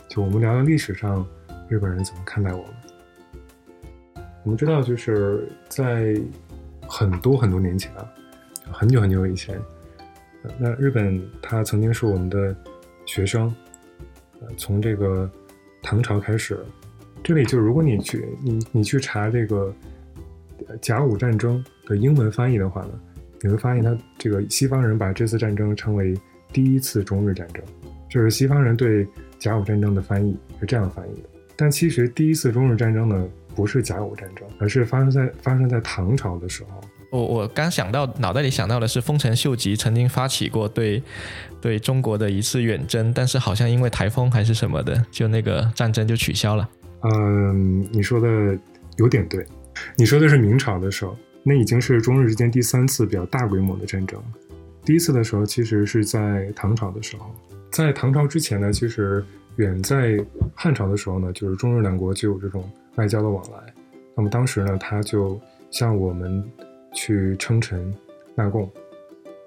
[0.10, 1.24] 就我们聊聊历史上
[1.68, 4.26] 日本人怎么看待我们。
[4.44, 6.20] 我们知道，就是在
[6.88, 8.10] 很多很多年前啊，
[8.72, 9.62] 很久很久以前，
[10.58, 12.56] 那日本他曾经是我们的
[13.06, 13.54] 学生。
[14.58, 15.30] 从这个
[15.82, 16.60] 唐朝开始，
[17.24, 19.74] 这里就如果你去你你去查这个
[20.82, 22.92] 甲午战争的英文翻译的话呢，
[23.42, 26.14] 你会发现他这个西方人把这次战争称为
[26.52, 27.64] 第一次中日战争，
[28.10, 31.30] 就是西方人对甲午战争的翻译是这样翻译的。
[31.56, 36.82] 但其实第一次中日战争呢，不是甲午战争，而是发生在发生在唐朝的时候。
[37.12, 41.02] 我我刚想到脑袋里想到的是丰臣秀吉曾经发起过对
[41.62, 46.70] 对中国的一次远征，但是好像因为台风还是什么的，就那个战争就取消了。
[47.02, 48.58] 嗯，你说的
[48.98, 49.46] 有点对，
[49.96, 54.22] 你说的是明朝的时候，那已经是中日之间第三次比较大规模的战争。
[54.84, 57.34] 第一次的时候其实是在唐朝的时候，
[57.72, 59.24] 在唐朝之前呢，其实
[59.58, 60.18] 远在
[60.56, 63.74] 汉朝的时候呢，就是中日两国就有这种外交的往来。
[64.16, 65.40] 那么当时呢，他就
[65.72, 66.44] 向我们。
[66.92, 67.94] 去称臣
[68.34, 68.68] 纳贡，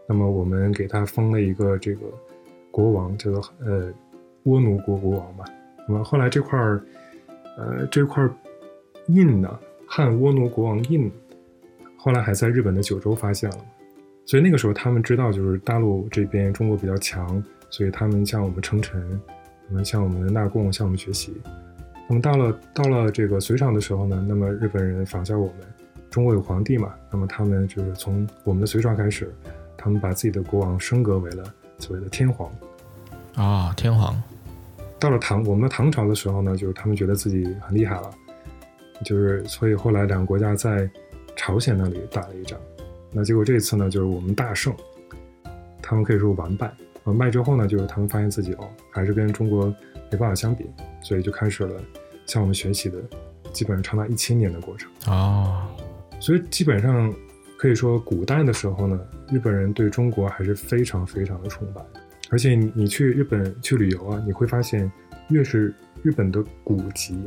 [0.06, 2.00] 那么我们给他封了一个这个
[2.70, 3.92] 国王，叫做呃
[4.44, 5.44] 倭奴国国王吧。
[5.88, 6.82] 那么后来这块儿，
[7.56, 8.28] 呃这块
[9.06, 11.10] 印呢，汉倭奴国王印，
[11.96, 13.58] 后来还在日本的九州发现了。
[14.24, 19.20] 所以那个时候他们知道，就是大陆这边中国比较强，所以他们向我们称臣，
[19.68, 21.32] 那么向我们纳贡，向我们学习。
[22.08, 25.56] 那么到了到了这个隋朝的时候呢，那么日本人仿效我们。
[26.10, 26.94] 中国有皇帝嘛？
[27.10, 29.32] 那么他们就是从我们的隋朝开始，
[29.82, 31.42] 他们把自己的国王升格为了
[31.78, 32.48] 所谓的天皇。
[33.34, 34.22] 啊，天皇。
[35.00, 38.08] 到了唐，我们唐朝的时候呢，就是他们觉得自己很厉害了，
[39.04, 40.88] 就是所以后来两个国家在
[41.34, 42.56] 朝鲜那里打了一仗。
[43.10, 44.72] 那结果这次呢，就是我们大胜，
[45.82, 46.72] 他们可以说完败。
[47.04, 49.66] 完败之后呢，就是他们发现自己哦，还是跟中国
[50.08, 50.70] 没办法相比，
[51.02, 51.80] 所以就开始了
[52.26, 52.98] 向我们学习的，
[53.52, 54.88] 基本上长达一千年的过程。
[55.08, 55.66] 哦。
[56.20, 57.12] 所以基本上
[57.62, 58.98] 可以说，古代的时候呢，
[59.30, 61.80] 日本人对中国还是非常非常的崇拜。
[62.28, 64.90] 而且你去日本去旅游啊，你会发现，
[65.28, 67.24] 越是日本的古籍，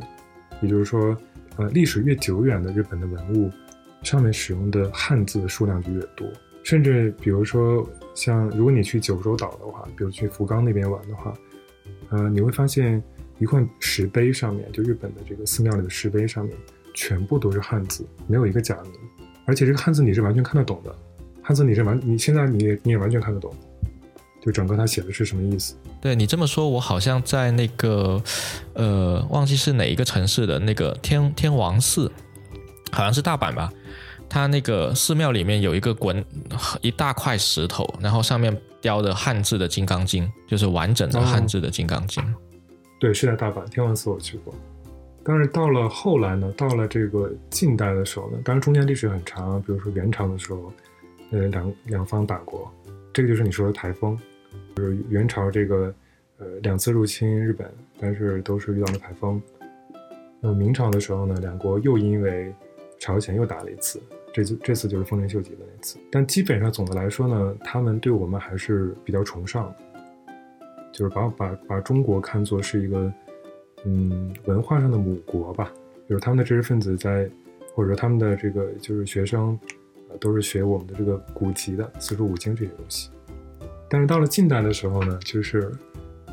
[0.61, 1.17] 也就是说，
[1.55, 3.49] 呃，历史越久远的日本的文物，
[4.03, 6.27] 上面使用的汉字的数量就越多。
[6.63, 11.33] 甚至比如说，像如果你去九州岛的话，比如去福冈那边玩的话，
[12.09, 13.01] 呃，你会发现
[13.39, 16.53] 一块石碑上面，就日本的这个寺庙里的石碑上面。
[16.97, 18.93] 全部都是汉字，没有一个假名，
[19.45, 20.93] 而且这个汉字你是完全看得懂的，
[21.41, 23.53] 汉字你是完，你现在你也你也完全看得懂，
[24.41, 25.75] 就整个他写的是什么意思。
[26.01, 28.21] 对你这么说，我好像在那个
[28.73, 32.11] 呃，忘记是哪一个城市的那个天天王寺，
[32.91, 33.71] 好像是大阪吧。
[34.27, 36.25] 它那个寺庙里面有一个滚
[36.81, 42.23] 一大块石头，然后上面雕的汉字的《金刚经》，就是完整的汉字的《金刚经》。
[42.99, 44.53] 对，是在大阪天王寺我去过。
[45.27, 50.71] 但是到了后来呢，到了这个近代的时候呢，当然中间历史很长，比如说元朝的时候，
[51.31, 52.71] 呃，两两方打过，
[53.11, 54.15] 这个就是你说的台风，
[54.75, 55.91] 就是元朝这个
[56.37, 57.67] 呃两次入侵日本，
[57.99, 59.41] 但是都是遇到了台风。
[60.39, 62.53] 那明朝的时候呢，两国又因为
[62.99, 63.99] 朝鲜又打了一次，
[64.31, 65.97] 这次这次就是丰臣秀吉的那次。
[66.11, 69.73] 但基本上总的来说呢，他们对我们还是比较崇尚，
[70.93, 73.11] 就是把把把中国看作是一个。
[73.85, 75.71] 嗯，文化上的母国吧，
[76.09, 77.29] 就是他们的知识分子在，
[77.73, 79.57] 或者说他们的这个就是学生，
[80.09, 83.09] 呃，都是学我们的这个古籍的四书五经这些东西。
[83.87, 85.71] 但是到了近代的时候呢，就是，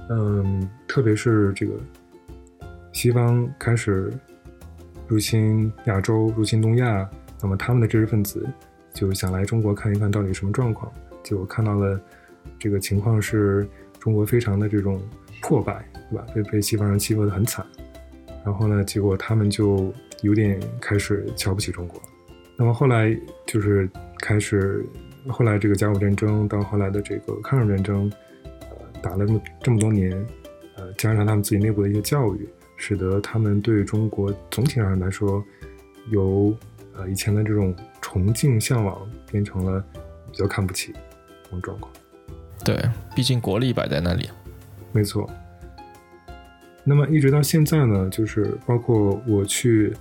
[0.08, 1.74] 嗯，特别是这个
[2.92, 4.10] 西方开始
[5.06, 7.08] 入侵亚洲、入侵东亚，
[7.42, 8.48] 那么他们的知识分子
[8.94, 10.90] 就想来中国看一看到底什么状况，
[11.22, 12.00] 就看到了
[12.58, 15.00] 这个情况是中国非常的这种
[15.52, 15.84] 破败。
[16.12, 16.26] 对吧？
[16.34, 17.64] 被被西方人欺负的很惨，
[18.44, 19.90] 然后呢，结果他们就
[20.20, 21.98] 有点开始瞧不起中国。
[22.54, 23.88] 那么后来就是
[24.18, 24.84] 开始，
[25.26, 28.12] 后来这个甲午战争到后来的这个抗日战争，
[28.44, 30.12] 呃，打了这么这么多年，
[30.76, 32.46] 呃，加上他们自己内部的一些教育，
[32.76, 35.42] 使得他们对中国总体上来说，
[36.10, 36.54] 由
[36.94, 39.82] 呃以前的这种崇敬向往，变成了
[40.30, 40.92] 比较看不起
[41.44, 41.90] 这种状况。
[42.62, 42.76] 对，
[43.16, 44.28] 毕竟国力摆在那里。
[44.92, 45.26] 没错。
[46.84, 49.92] 那么一直到现在呢，就是包括我去，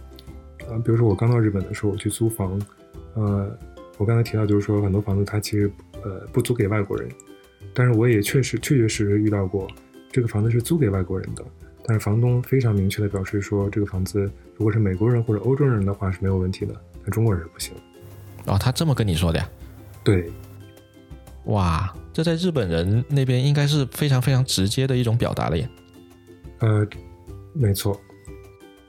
[0.68, 2.60] 呃，比如说我刚到日本的时候，我去租房，
[3.14, 3.56] 呃，
[3.98, 5.72] 我刚才提到就是说很多房子它其实
[6.04, 7.08] 呃不租给外国人，
[7.74, 9.68] 但是我也确实确确实实遇到过
[10.12, 11.46] 这个房子是租给外国人的，
[11.86, 14.22] 但是房东非常明确的表示说这个房子
[14.58, 16.74] 如果是美国人或者欧洲人的话是没有问题的，
[17.04, 17.74] 但中国人是不行。
[18.48, 19.50] 哦，他这么跟你说的呀？
[20.04, 20.32] 对。
[21.46, 25.68] 哇，这在日本人那边应该是非常非常直接的一种表达了耶。
[26.62, 26.88] 呃，
[27.54, 28.00] 没错，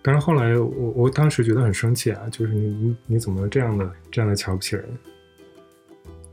[0.02, 4.84] 但是后来我我当时觉得很生气啊，就是你你你怎么这样的这样的瞧不起人？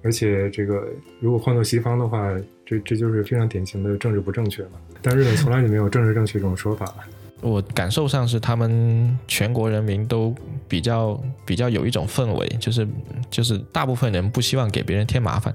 [0.01, 0.87] 而且这个
[1.19, 2.33] 如果换做西方的话，
[2.65, 4.79] 这这就是非常典型的政治不正确嘛。
[5.01, 6.93] 但日本从来就没有政治正确这种说法。
[7.41, 10.35] 我感受上是他们全国人民都
[10.67, 12.87] 比较比较有一种氛围，就是
[13.29, 15.53] 就是大部分人不希望给别人添麻烦。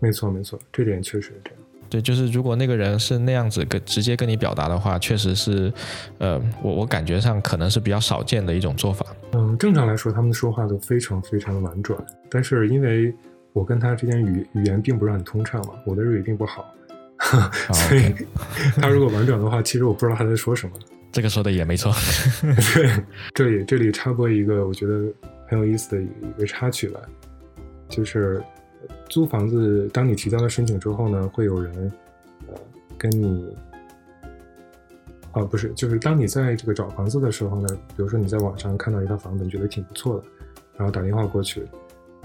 [0.00, 1.60] 没错没错，这点确实是这样。
[1.94, 5.72] 对，就是如果那个人是那样子跟直接跟你表达的话，确实是，
[6.18, 9.06] 呃，我我感觉上可能是比较少见的一种做法。
[9.30, 11.96] 嗯，正常来说，他们说话都非常非常的婉转，
[12.28, 13.14] 但是因为
[13.52, 16.68] 我跟他之间语语言并不是很通畅嘛，我的日语并不好，
[17.72, 18.12] 所以
[18.74, 20.72] 他如果婉转的话，其实我不知道他在说什么。
[21.12, 21.92] 这个说的也没错。
[22.74, 22.90] 对，
[23.32, 25.04] 这里这里插播一个我觉得
[25.48, 26.98] 很有意思的一个插曲吧，
[27.88, 28.42] 就是。
[29.14, 31.72] 租房子，当你提交了申请之后呢，会有人，
[32.48, 32.54] 呃，
[32.98, 33.56] 跟你，
[35.30, 40.24] 啊，不是，就是当你在这个找房子的时候呢，比如说你在网上看到一套房子，你觉得挺不错的，
[40.76, 41.64] 然后打电话过去，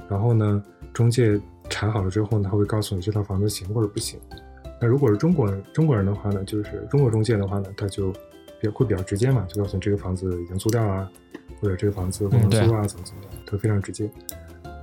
[0.10, 4.20] 然后呢，中介查好了之后呢，他会告诉你这套房子行或者不行。
[4.82, 8.12] 那如果是中国中国人的话呢，就是中国中介的话呢，他就
[8.60, 11.08] 比较会比较直接嘛，就告诉你这个房子已经租掉了，
[11.62, 14.10] 或者这个房子不能租啊，怎么怎么样，都非常直接。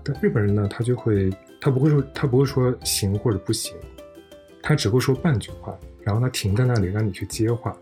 [0.05, 1.33] 但日本人呢，他就会。
[1.61, 3.75] 他不会说，他不会说行或者不行，
[4.63, 7.77] 他只会说半句话，然后他停在那里让你去接话。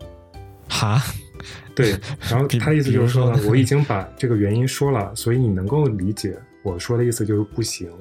[0.67, 1.01] 哈，
[1.75, 1.91] 对，
[2.29, 7.91] 然后他意思就是说呢，我已经把这个原因说了，所以你能够理解我说的意思就是不行。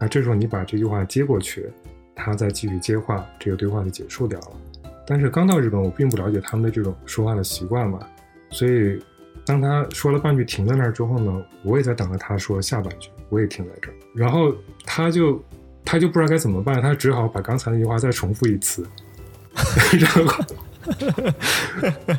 [0.00, 1.70] 那这时候你把这句话接过去，
[2.14, 4.52] 他再继续接话，这个对话就结束掉了。
[5.06, 7.98] 但是刚到日本，我并不了解他们的这种说话的习惯嘛，
[8.50, 9.02] 所以
[9.44, 13.10] 当他说了半句停在那儿之后呢，我也在等着他说下半句。
[13.32, 14.54] 我也停在这儿，然后
[14.84, 15.42] 他就
[15.82, 18.86] 他就不知道该怎么办，他只好把刚才那句话再重复一次。
[19.98, 20.44] 然后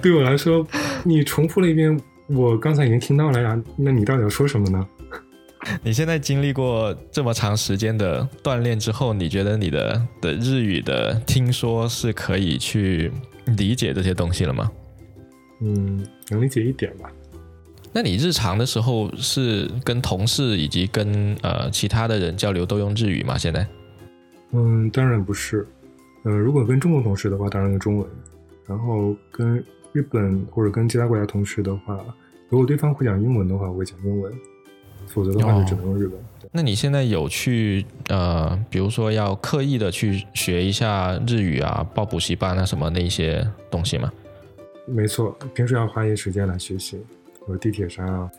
[0.01, 0.65] 对我来说，
[1.03, 4.87] 你重复了一遍，我刚才已经听到了呀，那你到底要说什么呢？
[5.83, 13.11] 你现在经历过这么长时间的锻炼之后，你觉得你的的日语的听说是可以去
[13.45, 14.71] 理解这些东西了吗？
[15.61, 17.09] 嗯，能理解一点吧。
[17.93, 23.37] 那你日常的时候是跟同事以及跟呃其他的人交流都用日语吗？
[23.37, 23.65] 现在？
[24.51, 25.65] 嗯，当然不是。
[26.23, 28.07] 呃，如果跟中国同事的话，当然用中文。
[28.67, 31.99] 然后跟日本或者跟其他国家同事的话，
[32.49, 34.33] 如果对方会讲英文的话，我会讲英文。
[35.05, 36.13] 否则的话就只能用日文。
[36.49, 44.09] 那你现在有去呃，比如说要刻意的去学一下日语啊，报补习班啊什么那些东西吗？
[44.87, 46.97] 没错，平时要花一些时间来学习，
[47.45, 48.29] 或者地铁上啊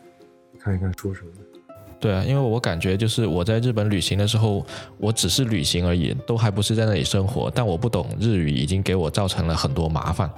[0.59, 1.61] 看一看书什么的。
[2.01, 4.67] 对啊，因为我感觉就是我在日本旅行的时候，
[4.99, 7.51] 我只是旅行而已，都还不是在那里生活。
[7.55, 10.31] 但我不懂日语，已经给我造成了很多麻烦。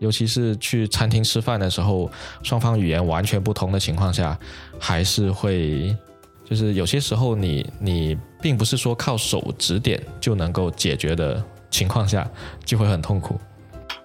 [0.00, 2.10] 尤其是去餐厅吃饭的时候，
[2.42, 4.38] 双方语言完全不同的情况下，
[4.78, 5.96] 还是会，
[6.44, 12.30] 就是有些时候你你并不是说靠手指点就能够解决的情况下，
[12.64, 13.40] 就会很痛苦。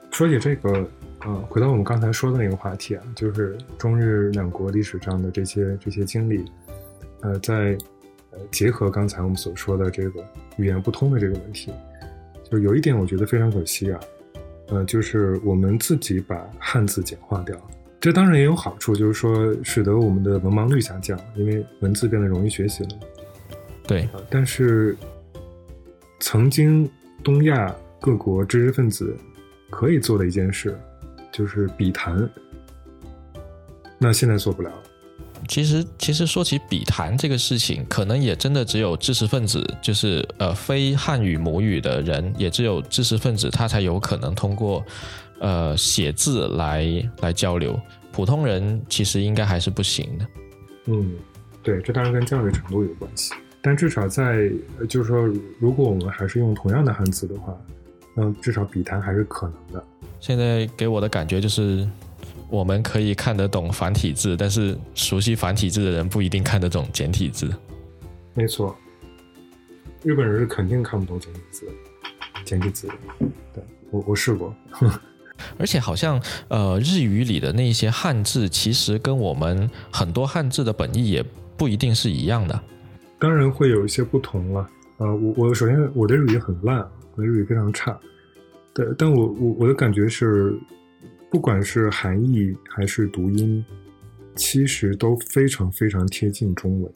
[0.10, 0.88] 说起这个，
[1.26, 6.43] 呃，回到我们刚才说的那个话题啊，就是中日两国历史上的这些这些经历，
[7.21, 7.78] 呃，在
[8.32, 10.24] 呃结合刚才我们所说的这个
[10.57, 11.71] 语言不通的这个问题，
[12.51, 13.99] 就有一点我觉得非常可惜啊。
[14.67, 17.55] 呃，就是我们自己把汉字简化掉，
[17.99, 22.89] 这当然也有好处，就是说使得我们的文盲率下降，因为文字变得容易学习了。
[23.86, 24.95] 对，但是
[26.19, 26.89] 曾经
[27.24, 29.15] 东亚各国知识分子
[29.69, 30.76] 可以做的一件事，
[31.34, 32.29] 就是笔谈，
[33.97, 34.71] 那现在做不了。
[35.49, 44.81] 其实，其实说起笔谈这个事情，可能也真的只有知识分子，就是呃非汉语母语的人，也只有知识分子他才有可能通过
[45.39, 46.88] 呃写字来
[47.19, 47.77] 来交流。
[48.13, 50.27] 普通人其实应该还是不行的。
[50.86, 51.13] 嗯，
[51.61, 54.49] 对，这当然跟教育程度有关系，但至少在
[54.88, 55.27] 就是说，
[55.59, 57.53] 如果我们还是用同样的汉字的话，
[58.15, 59.84] 那至少笔谈还是可能的。
[60.24, 61.86] 现在给我的感觉就是。
[62.49, 67.51] 我们可以看得懂繁体字，但是熟悉繁体字的人不一定看得懂简体字。
[68.36, 68.78] 没错，
[70.03, 71.67] 日本人是肯定看不懂简体字，
[72.45, 72.88] 简体字。
[73.55, 74.53] 对我我试过，
[75.57, 81.26] 而且好像呃日语里的那些汉字，其实跟我们很多汉字的本意也
[81.57, 82.61] 不一定是一样的。
[83.17, 84.69] 当然会有一些不同了。
[84.97, 87.99] 呃，我我首先我的日语很烂，我的日语非常差。
[88.74, 90.57] 对，但我我我的感觉是。
[91.30, 93.65] 不管是含义还是读音，
[94.36, 96.93] 其实都非常非常贴近中文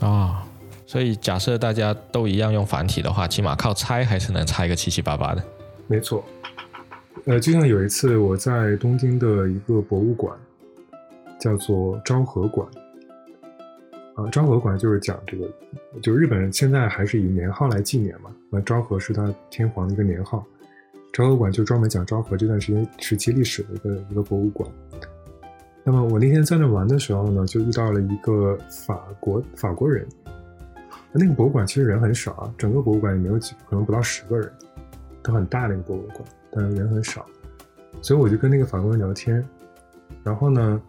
[0.00, 0.46] 啊。
[0.84, 5.42] 所以假设大家都一样用繁体的话，起码靠猜还是能猜个七七八八的。
[5.86, 6.22] 没错，
[7.24, 10.36] 呃，就像有一次我在东京的一个博物馆，
[11.40, 12.68] 叫做昭和馆
[14.14, 15.50] 啊，昭和馆就是讲这个，
[16.02, 20.44] 就日本人现在还是以年号来纪年嘛，那昭和是他天皇的一个年号。
[21.12, 24.70] 昭和馆就专门讲昭和这段时间时期历史的一个一个博物馆。
[25.82, 28.56] 那么我那天在那玩的时候呢，就遇到了一个
[28.86, 30.06] 法国法国人。
[31.12, 34.52] 那个博物馆其实人很少啊，整个博物馆也没有几，可能不到十个人。
[35.22, 36.20] 它很大的一个博物馆，
[36.52, 37.24] 但是人很少。
[38.02, 39.42] 所以我就跟那个法国人聊天，
[40.22, 40.80] 然后呢，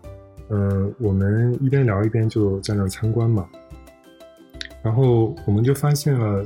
[0.50, 3.48] 嗯，我们一边聊一边就在那参观嘛。
[4.84, 6.46] 然后我们就发现了，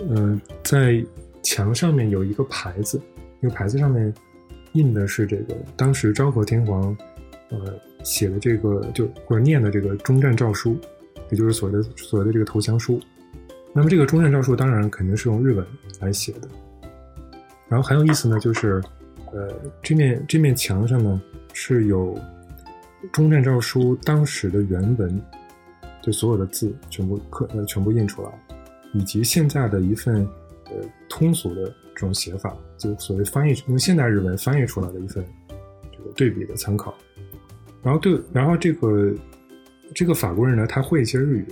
[0.00, 1.02] 嗯，在。
[1.42, 3.00] 墙上面有一个牌子，
[3.40, 4.12] 那个牌子上面
[4.72, 6.96] 印的是这个当时昭和天皇，
[7.50, 7.74] 呃
[8.04, 10.76] 写的这个就或者念的这个终战诏书，
[11.30, 13.00] 也就是所谓的所谓的这个投降书。
[13.72, 15.64] 那么这个终战诏书当然肯定是用日文
[16.00, 16.48] 来写的。
[17.68, 18.82] 然后很有意思呢，就是
[19.32, 21.20] 呃这面这面墙上呢
[21.52, 22.18] 是有
[23.12, 25.22] 终战诏书当时的原文，
[26.02, 28.30] 就所有的字全部刻呃全部印出来，
[28.92, 30.28] 以及现在的一份。
[30.70, 31.64] 呃，通俗的
[31.94, 35.24] 这种写法，就所谓翻译用现代日文翻译出来的一份
[35.90, 36.94] 这个对比的参考。
[37.82, 39.14] 然后对，然后这个
[39.94, 41.46] 这个法国人呢，他会一些日语，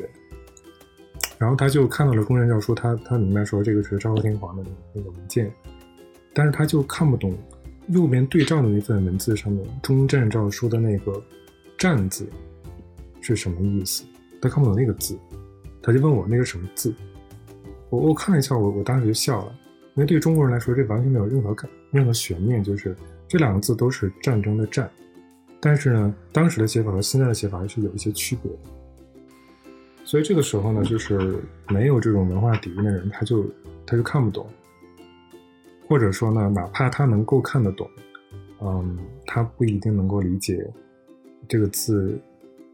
[1.38, 5.50] 然后他就看到了公认诏书，他他明白说这个是昭和天皇的那个文件，
[6.34, 7.36] 但是他就看不懂
[7.88, 11.22] 右边对照的那份文字上面中战诏书的那个
[11.78, 12.28] 战字
[13.20, 14.04] 是什么意思，
[14.42, 15.18] 他看不懂那个字，
[15.80, 16.92] 他就问我那个什么字。
[17.90, 19.52] 我我看了一下，我我当时就笑了，
[19.94, 22.96] 因为对中国人来说，这完全没有任何感任何悬念，就是
[23.28, 24.90] 这两个字都是战争的战，
[25.60, 28.58] 但是呢，当时的写法和现在的写法还是有一些区别的，
[30.04, 33.44] 所以这个时候呢，就是没有这种文化底蕴的人，他就
[33.86, 34.46] 他就看不懂，
[35.88, 37.88] 或者说呢，哪怕他能够看得懂，
[38.60, 40.68] 嗯，他不一定能够理解
[41.48, 42.20] 这个字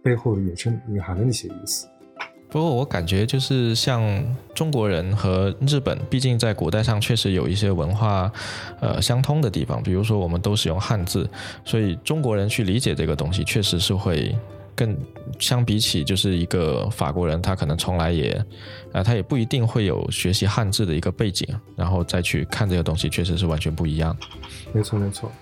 [0.03, 1.87] 背后隐身隐含的那些意思。
[2.53, 4.23] 不过我感觉就是像
[4.55, 8.31] 中国人和日本，毕竟在古代上确实有一些文化，
[8.79, 9.83] 呃相通的地方。
[9.83, 11.27] 比如说我们都使用汉字，
[11.65, 14.37] 所以中国人去理解这个东西，确实是会
[14.77, 14.95] 更
[15.39, 18.39] 相比起就是一个法国人，他可能从来也，
[18.93, 24.15] 啊他也不一定会有学习汉字的一个背景，然后再去看这个东西，确实是完全不一样。
[24.75, 25.33] 没错没错。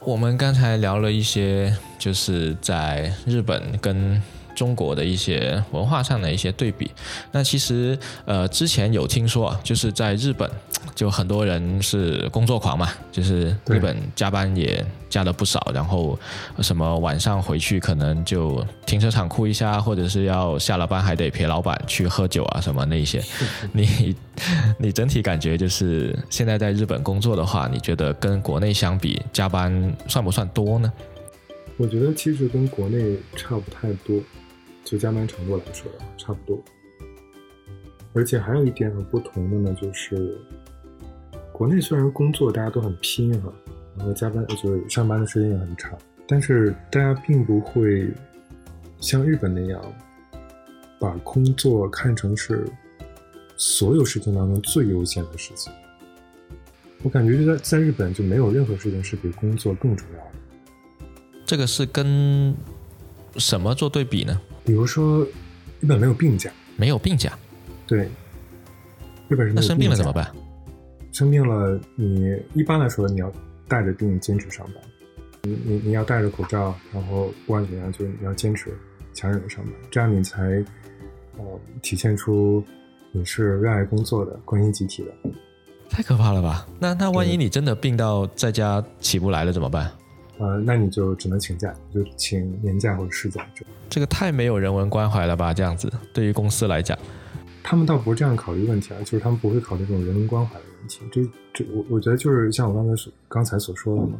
[0.00, 4.20] 我们刚才聊了一些，就是在日本跟。
[4.54, 6.90] 中国的一些文化上的一些对比。
[7.30, 10.50] 那其实呃，之前有听说，就是在日本，
[10.94, 16.18] 就很多人是工作狂嘛，就是日本加班也加了不少，然后
[16.60, 23.22] 什么晚上回去可能就停车场哭一下，或者是要下了班还得陪老板去喝酒啊什么那些。
[23.72, 24.14] 你
[24.78, 30.92] 你整体感觉就是现在在日本工作的话，你觉得跟国内相比，加班算不算多呢？
[31.78, 34.20] 我觉得其实跟国内差不太多，
[34.84, 36.62] 就加班程度来说差不多。
[38.14, 40.38] 而且还有一点很不同的呢，就是
[41.50, 43.52] 国内虽然工作大家都很拼哈，
[43.96, 48.12] 然后加班就是上班的时间也很长，但是大家并不会
[49.00, 49.82] 像日本那样
[51.00, 52.66] 把工作看成是
[53.56, 55.72] 所有事情当中最优先的事情。
[57.02, 60.30] 我感觉就在在日本就没有任何事情是比工作更重要的。
[61.46, 62.54] 这个是跟
[63.36, 64.40] 什么做对比呢？
[64.64, 65.26] 比如说，
[65.80, 67.36] 日本没有病假，没有病假，
[67.86, 68.08] 对，
[69.28, 70.30] 日本人那生病了怎么办？
[71.12, 73.32] 生病了，你一般来说你要
[73.68, 74.76] 带着病坚持上班，
[75.42, 78.70] 你你你要戴着口罩，然后不管怎样，就你要坚持
[79.12, 80.64] 强忍着上班，这样你才
[81.36, 82.64] 呃体现出
[83.10, 85.10] 你是热爱工作的、关心集体的。
[85.90, 86.66] 太可怕了吧？
[86.78, 89.92] 那那万一你真的病到在家起不来了怎么办？
[90.38, 93.46] 呃，那你就只能请假，就请年假或者事假。
[93.88, 95.52] 这个太没有人文关怀了吧？
[95.52, 96.98] 这样子，对于公司来讲，
[97.62, 101.02] 他们倒不是这样考虑问题啊，就是他们不会考虑这种人文关怀的问题。
[101.12, 101.22] 这
[101.52, 104.18] 这，我我觉得就是像我刚才所刚才所说的嘛，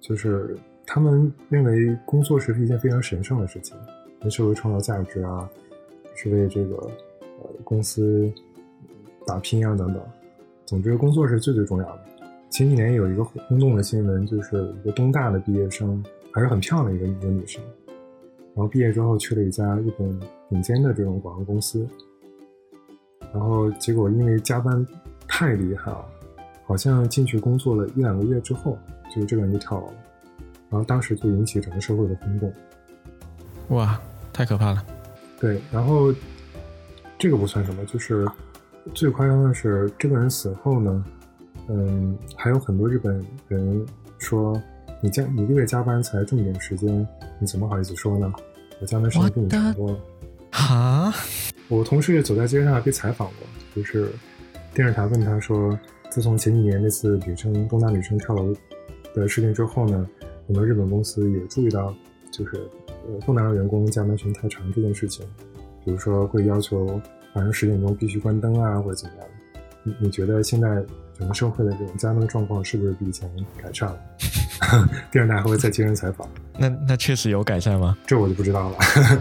[0.00, 3.76] 就是他们认为工作是一件非常神圣的事情，
[4.22, 5.48] 为社会创造价值啊，
[6.16, 6.76] 是为这个
[7.42, 8.32] 呃公司
[9.26, 10.02] 打拼啊等等。
[10.66, 12.03] 总之，工作是最最重要的。
[12.54, 16.00] 前几年有一个轰动的新闻，就是一个东大的毕业生，
[16.32, 17.60] 还是很漂亮的一个一个女生，
[18.54, 21.84] 然后毕业之后去了一家日本顶尖的这种广告公司，
[23.32, 24.86] 然后结果因为加班
[25.26, 26.06] 太厉害了，
[26.64, 28.78] 好像进去工作了一两个月之后，
[29.12, 29.94] 就这个人就跳楼了，
[30.70, 32.54] 然后当时就引起整个社会的轰动。
[33.70, 34.00] 哇，
[34.32, 34.86] 太可怕了！
[35.40, 36.14] 对，然后
[37.18, 38.24] 这个不算什么，就是
[38.94, 41.04] 最夸张的是这个人死后呢。
[41.68, 43.86] 嗯，还有很多日本人
[44.18, 44.60] 说，
[45.00, 47.06] 你加你一个月加班才这么点时间，
[47.38, 48.30] 你怎么好意思说呢？
[48.80, 49.98] 我加班时间比你长多了。
[50.50, 51.12] 哈，
[51.68, 54.10] 我同事走在街上被采访过，就是
[54.74, 55.78] 电视台问他说，
[56.10, 58.54] 自从前几年那次女生东大女生跳楼
[59.14, 60.06] 的事情之后呢，
[60.46, 61.94] 很多日本公司也注意到，
[62.30, 62.56] 就是
[63.08, 65.26] 呃东南亚员工加班时间太长这件事情，
[65.82, 66.84] 比如说会要求
[67.34, 69.26] 晚上十点钟必须关灯啊，或者怎么样。
[69.82, 70.84] 你你觉得现在？
[71.18, 73.28] 整个社会的这种加班状况是不是比以前
[73.62, 73.98] 改善了？
[75.10, 76.28] 电视台还会再接人采访。
[76.58, 77.96] 那那确实有改善吗？
[78.06, 78.76] 这我就不知道了。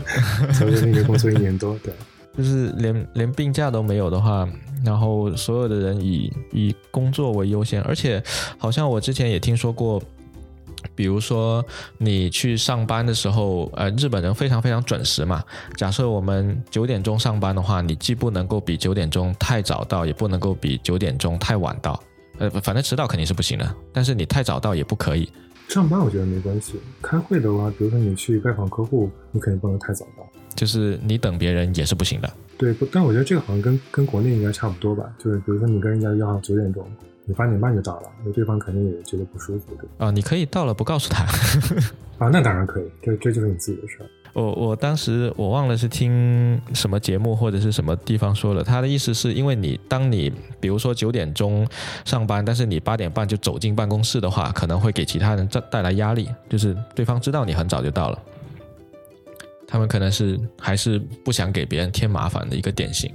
[0.53, 1.93] 在那边工作一年多，对，
[2.37, 4.47] 就是连连病假都没有的话，
[4.83, 8.21] 然后所有的人以以工作为优先，而且
[8.57, 10.01] 好像我之前也听说过。
[10.95, 11.65] 比如说，
[11.97, 15.43] 你去上班的时候，呃，日本人非常非常准时嘛。
[15.75, 22.01] 假设我们九点钟上班的话，你既不能够比九点钟太早到，也不能够比九点钟太晚到。
[22.37, 25.29] 呃，反正迟到肯定是不行的，但是你太早到也不可以。
[25.69, 30.27] 上班我觉得没关系，开会的话，比如说你去拜访客户，你肯定不能太早到。
[30.55, 32.31] 就是你等别人也是不行的。
[32.57, 35.11] 对，但我觉得这个好像跟跟国内应该差不多吧。
[35.17, 36.85] 就是比如说你跟人家约好九点钟。
[37.25, 41.23] 你八点半就到了，那对方肯定也觉得不舒服，对啊，你可以到了不告诉他
[42.19, 44.05] 啊，那当然可以，这这就是你自己的事儿。
[44.33, 51.65] 我我当时我忘了是听什么节目或者是什么地方说了，他的意思是因为你当你比如说九点钟
[52.03, 58.19] 上班，但是你八点半就走进办公室的话，可能会给其他人带带来压力，就是对方知道你很早就到了，
[59.67, 63.13] 他们可能是还是不想给别人添麻烦的一个典型。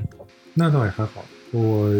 [0.55, 1.93] 那倒也还好，我。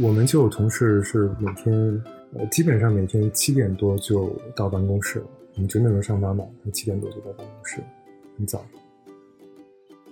[0.00, 2.02] 我们就有同事是每天，
[2.34, 5.22] 呃，基本上每天七点多就到办公室。
[5.54, 7.82] 我们九点钟上班嘛，他七点多就到办公室，
[8.38, 8.64] 很早，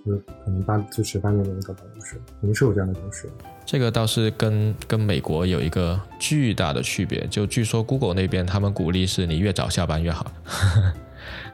[0.05, 2.21] 就可能八就十八点钟到办公室。
[2.41, 3.27] 我们是有这样的同事。
[3.65, 7.25] 这个倒是跟跟美国有一个巨大的区别。
[7.27, 10.31] 就据说 Google 那边他们鼓励是你越早下班越好。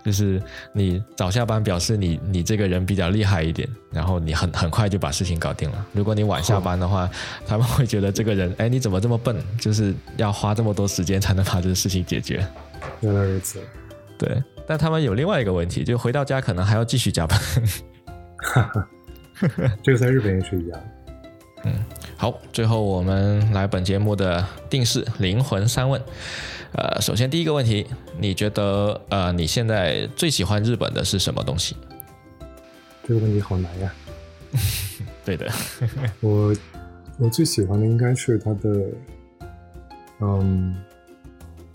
[0.04, 0.42] 就是
[0.74, 5.86] 你早下班，表示你你这个人比较厉害一点，然后你很很快就把事情搞定了。
[5.94, 7.10] 如果你晚下班的话，
[7.46, 9.36] 他们会觉得这个人，哎，你怎么这么笨？
[9.60, 12.46] 就是要花这么多时间才能把这个事情解决。
[13.02, 13.60] 原来如此。
[14.18, 17.40] 对，但他们有另外一个问题，就回到家可能还要继续加班。
[18.38, 18.88] 哈哈，
[19.84, 20.80] 这个在日本也是一样。
[21.66, 21.74] 嗯，
[22.16, 26.02] 好，最后我们来本节目的定式灵魂三问。
[26.78, 27.88] 呃，首先第一个问题，
[28.20, 31.76] 你觉得呃，你现在最喜欢日本的是什么东西？
[33.04, 33.92] 这个问题好难呀。
[35.26, 35.52] 对的，
[36.22, 36.56] 我
[37.18, 38.86] 我最喜欢的应该是它的，
[40.20, 40.76] 嗯，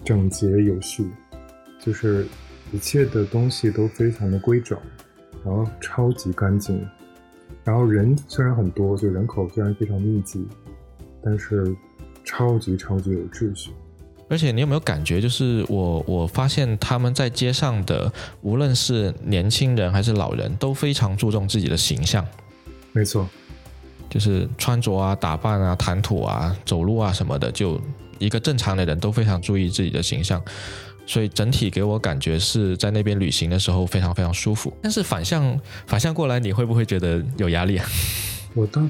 [0.05, 1.11] 整洁有序，
[1.81, 2.25] 就是
[2.73, 4.79] 一切的东西都非常的规整，
[5.45, 6.89] 然后超级干净，
[7.65, 10.47] 然后人虽然很多，就人口虽然非常密集，
[11.25, 11.75] 但是
[12.25, 13.73] 超级超级有秩序。
[14.33, 18.11] 而且你有没有感觉，就是我我发现他们在街上的，
[18.41, 22.27] 无论是年轻人还是老人，都非常注重自己的形象。
[22.93, 23.29] 没错，
[24.09, 27.79] 就是穿着啊、打扮啊、谈吐啊、走路啊什么的，就
[28.19, 30.43] 一个正常的人都非常注意自己的形象。
[31.05, 34.73] 所以整体给我感觉是在那边旅行的时候非常非常舒服。
[34.81, 37.87] 但是反向反向过来，你会不会觉得有压力啊？
[38.57, 38.81] 我倒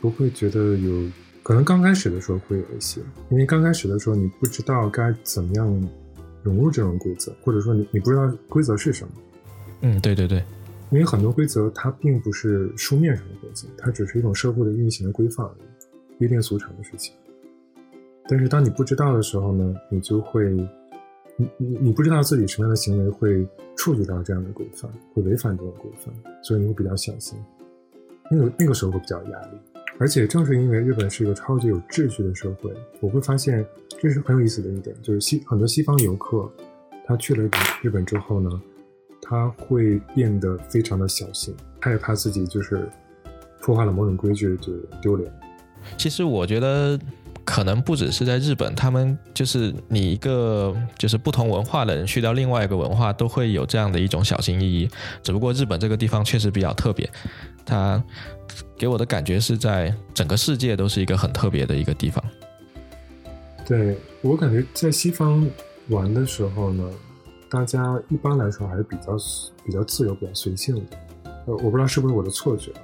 [0.00, 1.08] 不会觉得有。
[1.42, 5.88] 可能刚开始的时候会有一些，因为刚开始的时候你不知道该怎么样
[6.42, 9.12] 融入这种规则，或者说你你不知道规则是什么。
[9.80, 10.38] 嗯，对对对，
[10.90, 15.62] 因为很多规则它并不是书面上的规则，它只是一种社会的运行的规范而已，
[16.18, 17.14] 约定俗成的事情。
[18.28, 20.48] 但是当你不知道的时候呢，你就会，
[21.36, 23.44] 你你你不知道自己什么样的行为会
[23.76, 27.36] 触及到这样的规范，会违反这种规范，所以你会比较小心。
[28.30, 29.58] 那个那个时候会比较有压力。
[29.98, 33.64] 而且正是因为日本是一个超级有秩序的社会，我会发现
[34.00, 36.50] 这是很有意思的一点，就是西很多西方游客，
[37.06, 37.48] 他去了
[37.82, 38.50] 日本之后呢，
[39.20, 42.88] 他会变得非常的小心，他也怕自己就是
[43.60, 45.30] 破坏了某种规矩就丢脸。
[45.96, 46.98] 其实我觉得
[47.44, 54.88] 可能不只是在日本，他们就是你一个就是不同文化的人去到另外一个文化，都会有这样的一种小心翼翼。
[55.22, 57.08] 只不过日本这个地方确实比较特别，
[57.64, 58.02] 它。
[58.82, 62.20] 给我的感觉是在整个世界都是一个很特别的一个地方。
[63.64, 65.48] 对我感觉在西方
[65.86, 66.90] 玩的时候呢，
[67.48, 69.16] 大家一般来说还是比较
[69.64, 70.82] 比较自由、比较随性的。
[71.46, 72.82] 呃，我不知道是不是我的错觉啊，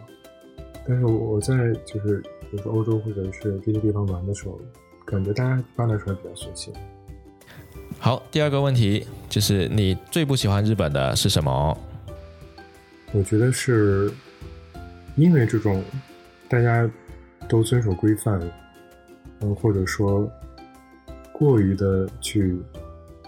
[0.86, 4.56] 但是我在就是比如说欧洲或者是这些地方玩的时候，
[5.04, 6.72] 感觉大家一般来说还比较随性。
[7.98, 11.76] 好，第二个问题就是你最不喜欢日本的是什么？
[13.10, 14.12] 我觉得是。
[15.18, 15.82] 因为这种
[16.48, 16.88] 大家
[17.48, 18.40] 都遵守规范，
[19.40, 20.30] 嗯，或者说
[21.32, 22.56] 过于的去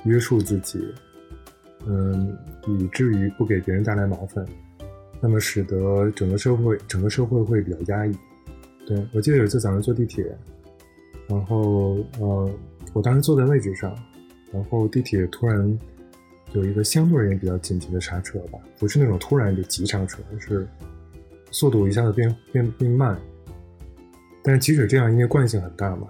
[0.05, 0.80] 约束自己，
[1.86, 2.38] 嗯，
[2.68, 4.47] 以至于不给别人带来麻烦，
[5.20, 8.16] 那么使得整个社会整个社会会比较压抑。
[8.86, 10.24] 对我记得有一次早上坐地铁，
[11.26, 12.49] 然后呃，
[12.93, 13.93] 我当时坐在位置上，
[14.53, 15.78] 然后地铁突然
[16.53, 20.64] 有一个相对而言比较紧急的刹车吧，不是那种突然就急刹车，而是。
[21.51, 23.18] 速度一下子变变变慢，
[24.42, 26.09] 但是即使这样，因为惯性很大嘛，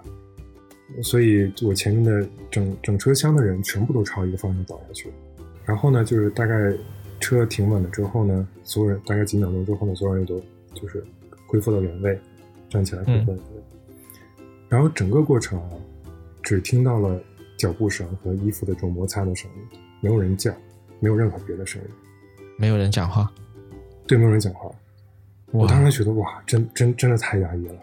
[1.01, 5.11] 所以我前面的整整车厢的人全部都朝一个方向倒下去。
[5.65, 6.73] 然后呢，就是大概
[7.19, 10.41] 车停稳了之后呢，所有人大概几秒钟之后呢，所有人都
[10.73, 11.03] 就是
[11.47, 12.19] 恢复到原位，
[12.69, 13.63] 站起来恢复原位。
[14.69, 15.69] 然后整个过程啊，
[16.41, 17.21] 只听到了
[17.57, 20.51] 脚步声和衣服的这种摩擦的声音，没有人叫，
[20.99, 21.87] 没有任何别的声音，
[22.57, 23.31] 没有人讲话，
[24.07, 24.71] 对，没有人讲话。
[25.51, 27.73] 我当时觉得哇，真真真的太压抑了。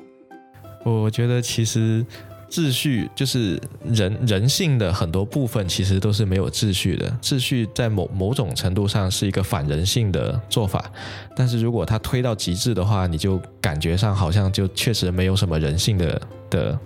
[0.84, 2.04] 我觉得其实
[2.48, 7.10] 秩序就是人人性的很多部分，其实都是没有秩序的。
[7.20, 10.90] 秩序在某某种程度上是一个反人性的做法，
[11.36, 16.78] 但是如果它推到极致的话，你就感觉上好像就确实没有什么人性的的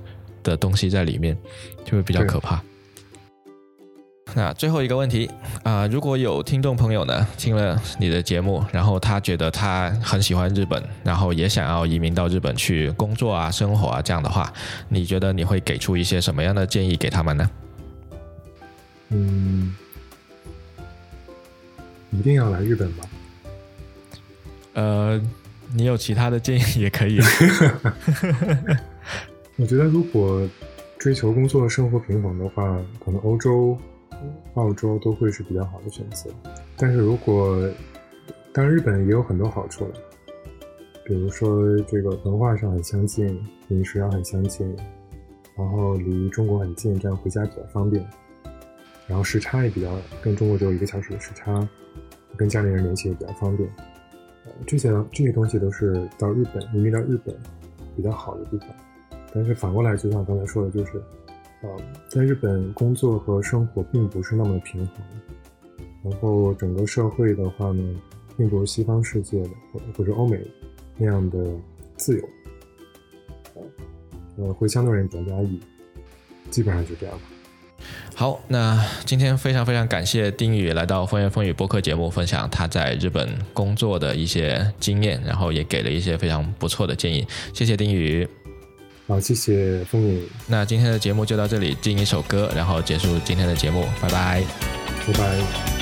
[0.42, 1.36] 的东西在里面，
[1.84, 2.60] 就会比较可怕。
[4.34, 5.30] 那最后一个问题
[5.62, 14.50] 啊，如果有听众朋友呢听了你的节目，然后他觉得他很喜欢日本，然后也想要移民到日本去工作啊、生活啊这样的话，
[14.88, 17.50] 你觉得你会给出一些什么样的建议给他们呢？
[19.10, 19.76] 嗯，
[22.10, 23.04] 一定要来日本吗？
[24.72, 25.20] 呃，
[25.74, 27.20] 你有其他的建议也可以。
[29.56, 30.48] 我觉得如果
[30.98, 33.78] 追求工作生活平衡的话，可能欧洲。
[34.54, 36.30] 澳洲都会是比较好的选择，
[36.76, 37.68] 但是如果
[38.52, 39.92] 当然日本也有很多好处了，
[41.04, 43.26] 比如说这个文化上很相近，
[43.68, 44.76] 饮食上很相近，
[45.56, 48.04] 然后离中国很近，这样回家比较方便，
[49.06, 51.66] 然后时差也比较跟中国只有一个小时的时差，
[52.36, 53.68] 跟家里人联系也比较方便，
[54.66, 57.34] 这些这些东西都是到日本移民到日本
[57.96, 58.68] 比较好的地方，
[59.34, 61.02] 但是反过来就像刚才说的，就是。
[61.62, 61.68] 啊，
[62.08, 64.96] 在日本工作和生活并不是那么平衡，
[66.02, 68.00] 然后整个社会的话呢，
[68.36, 70.40] 并不是西方世界的或或者欧美
[70.96, 71.38] 那样的
[71.96, 72.28] 自由，
[74.38, 75.60] 呃，会相对而言比较压抑，
[76.50, 77.22] 基本上就这样吧。
[78.14, 87.26] 好，那今天非常非常感谢丁宇来到《风言风语》播客节目，分享他在日本工作的一些经验，然后也给了一些非常不错的建议。
[87.54, 88.28] 谢谢丁宇。
[89.06, 90.28] 好，谢谢风雨。
[90.46, 94.42] 那今天的节目就到这里，进一首歌，然后结束今天的节目，拜拜，
[95.06, 95.81] 拜拜。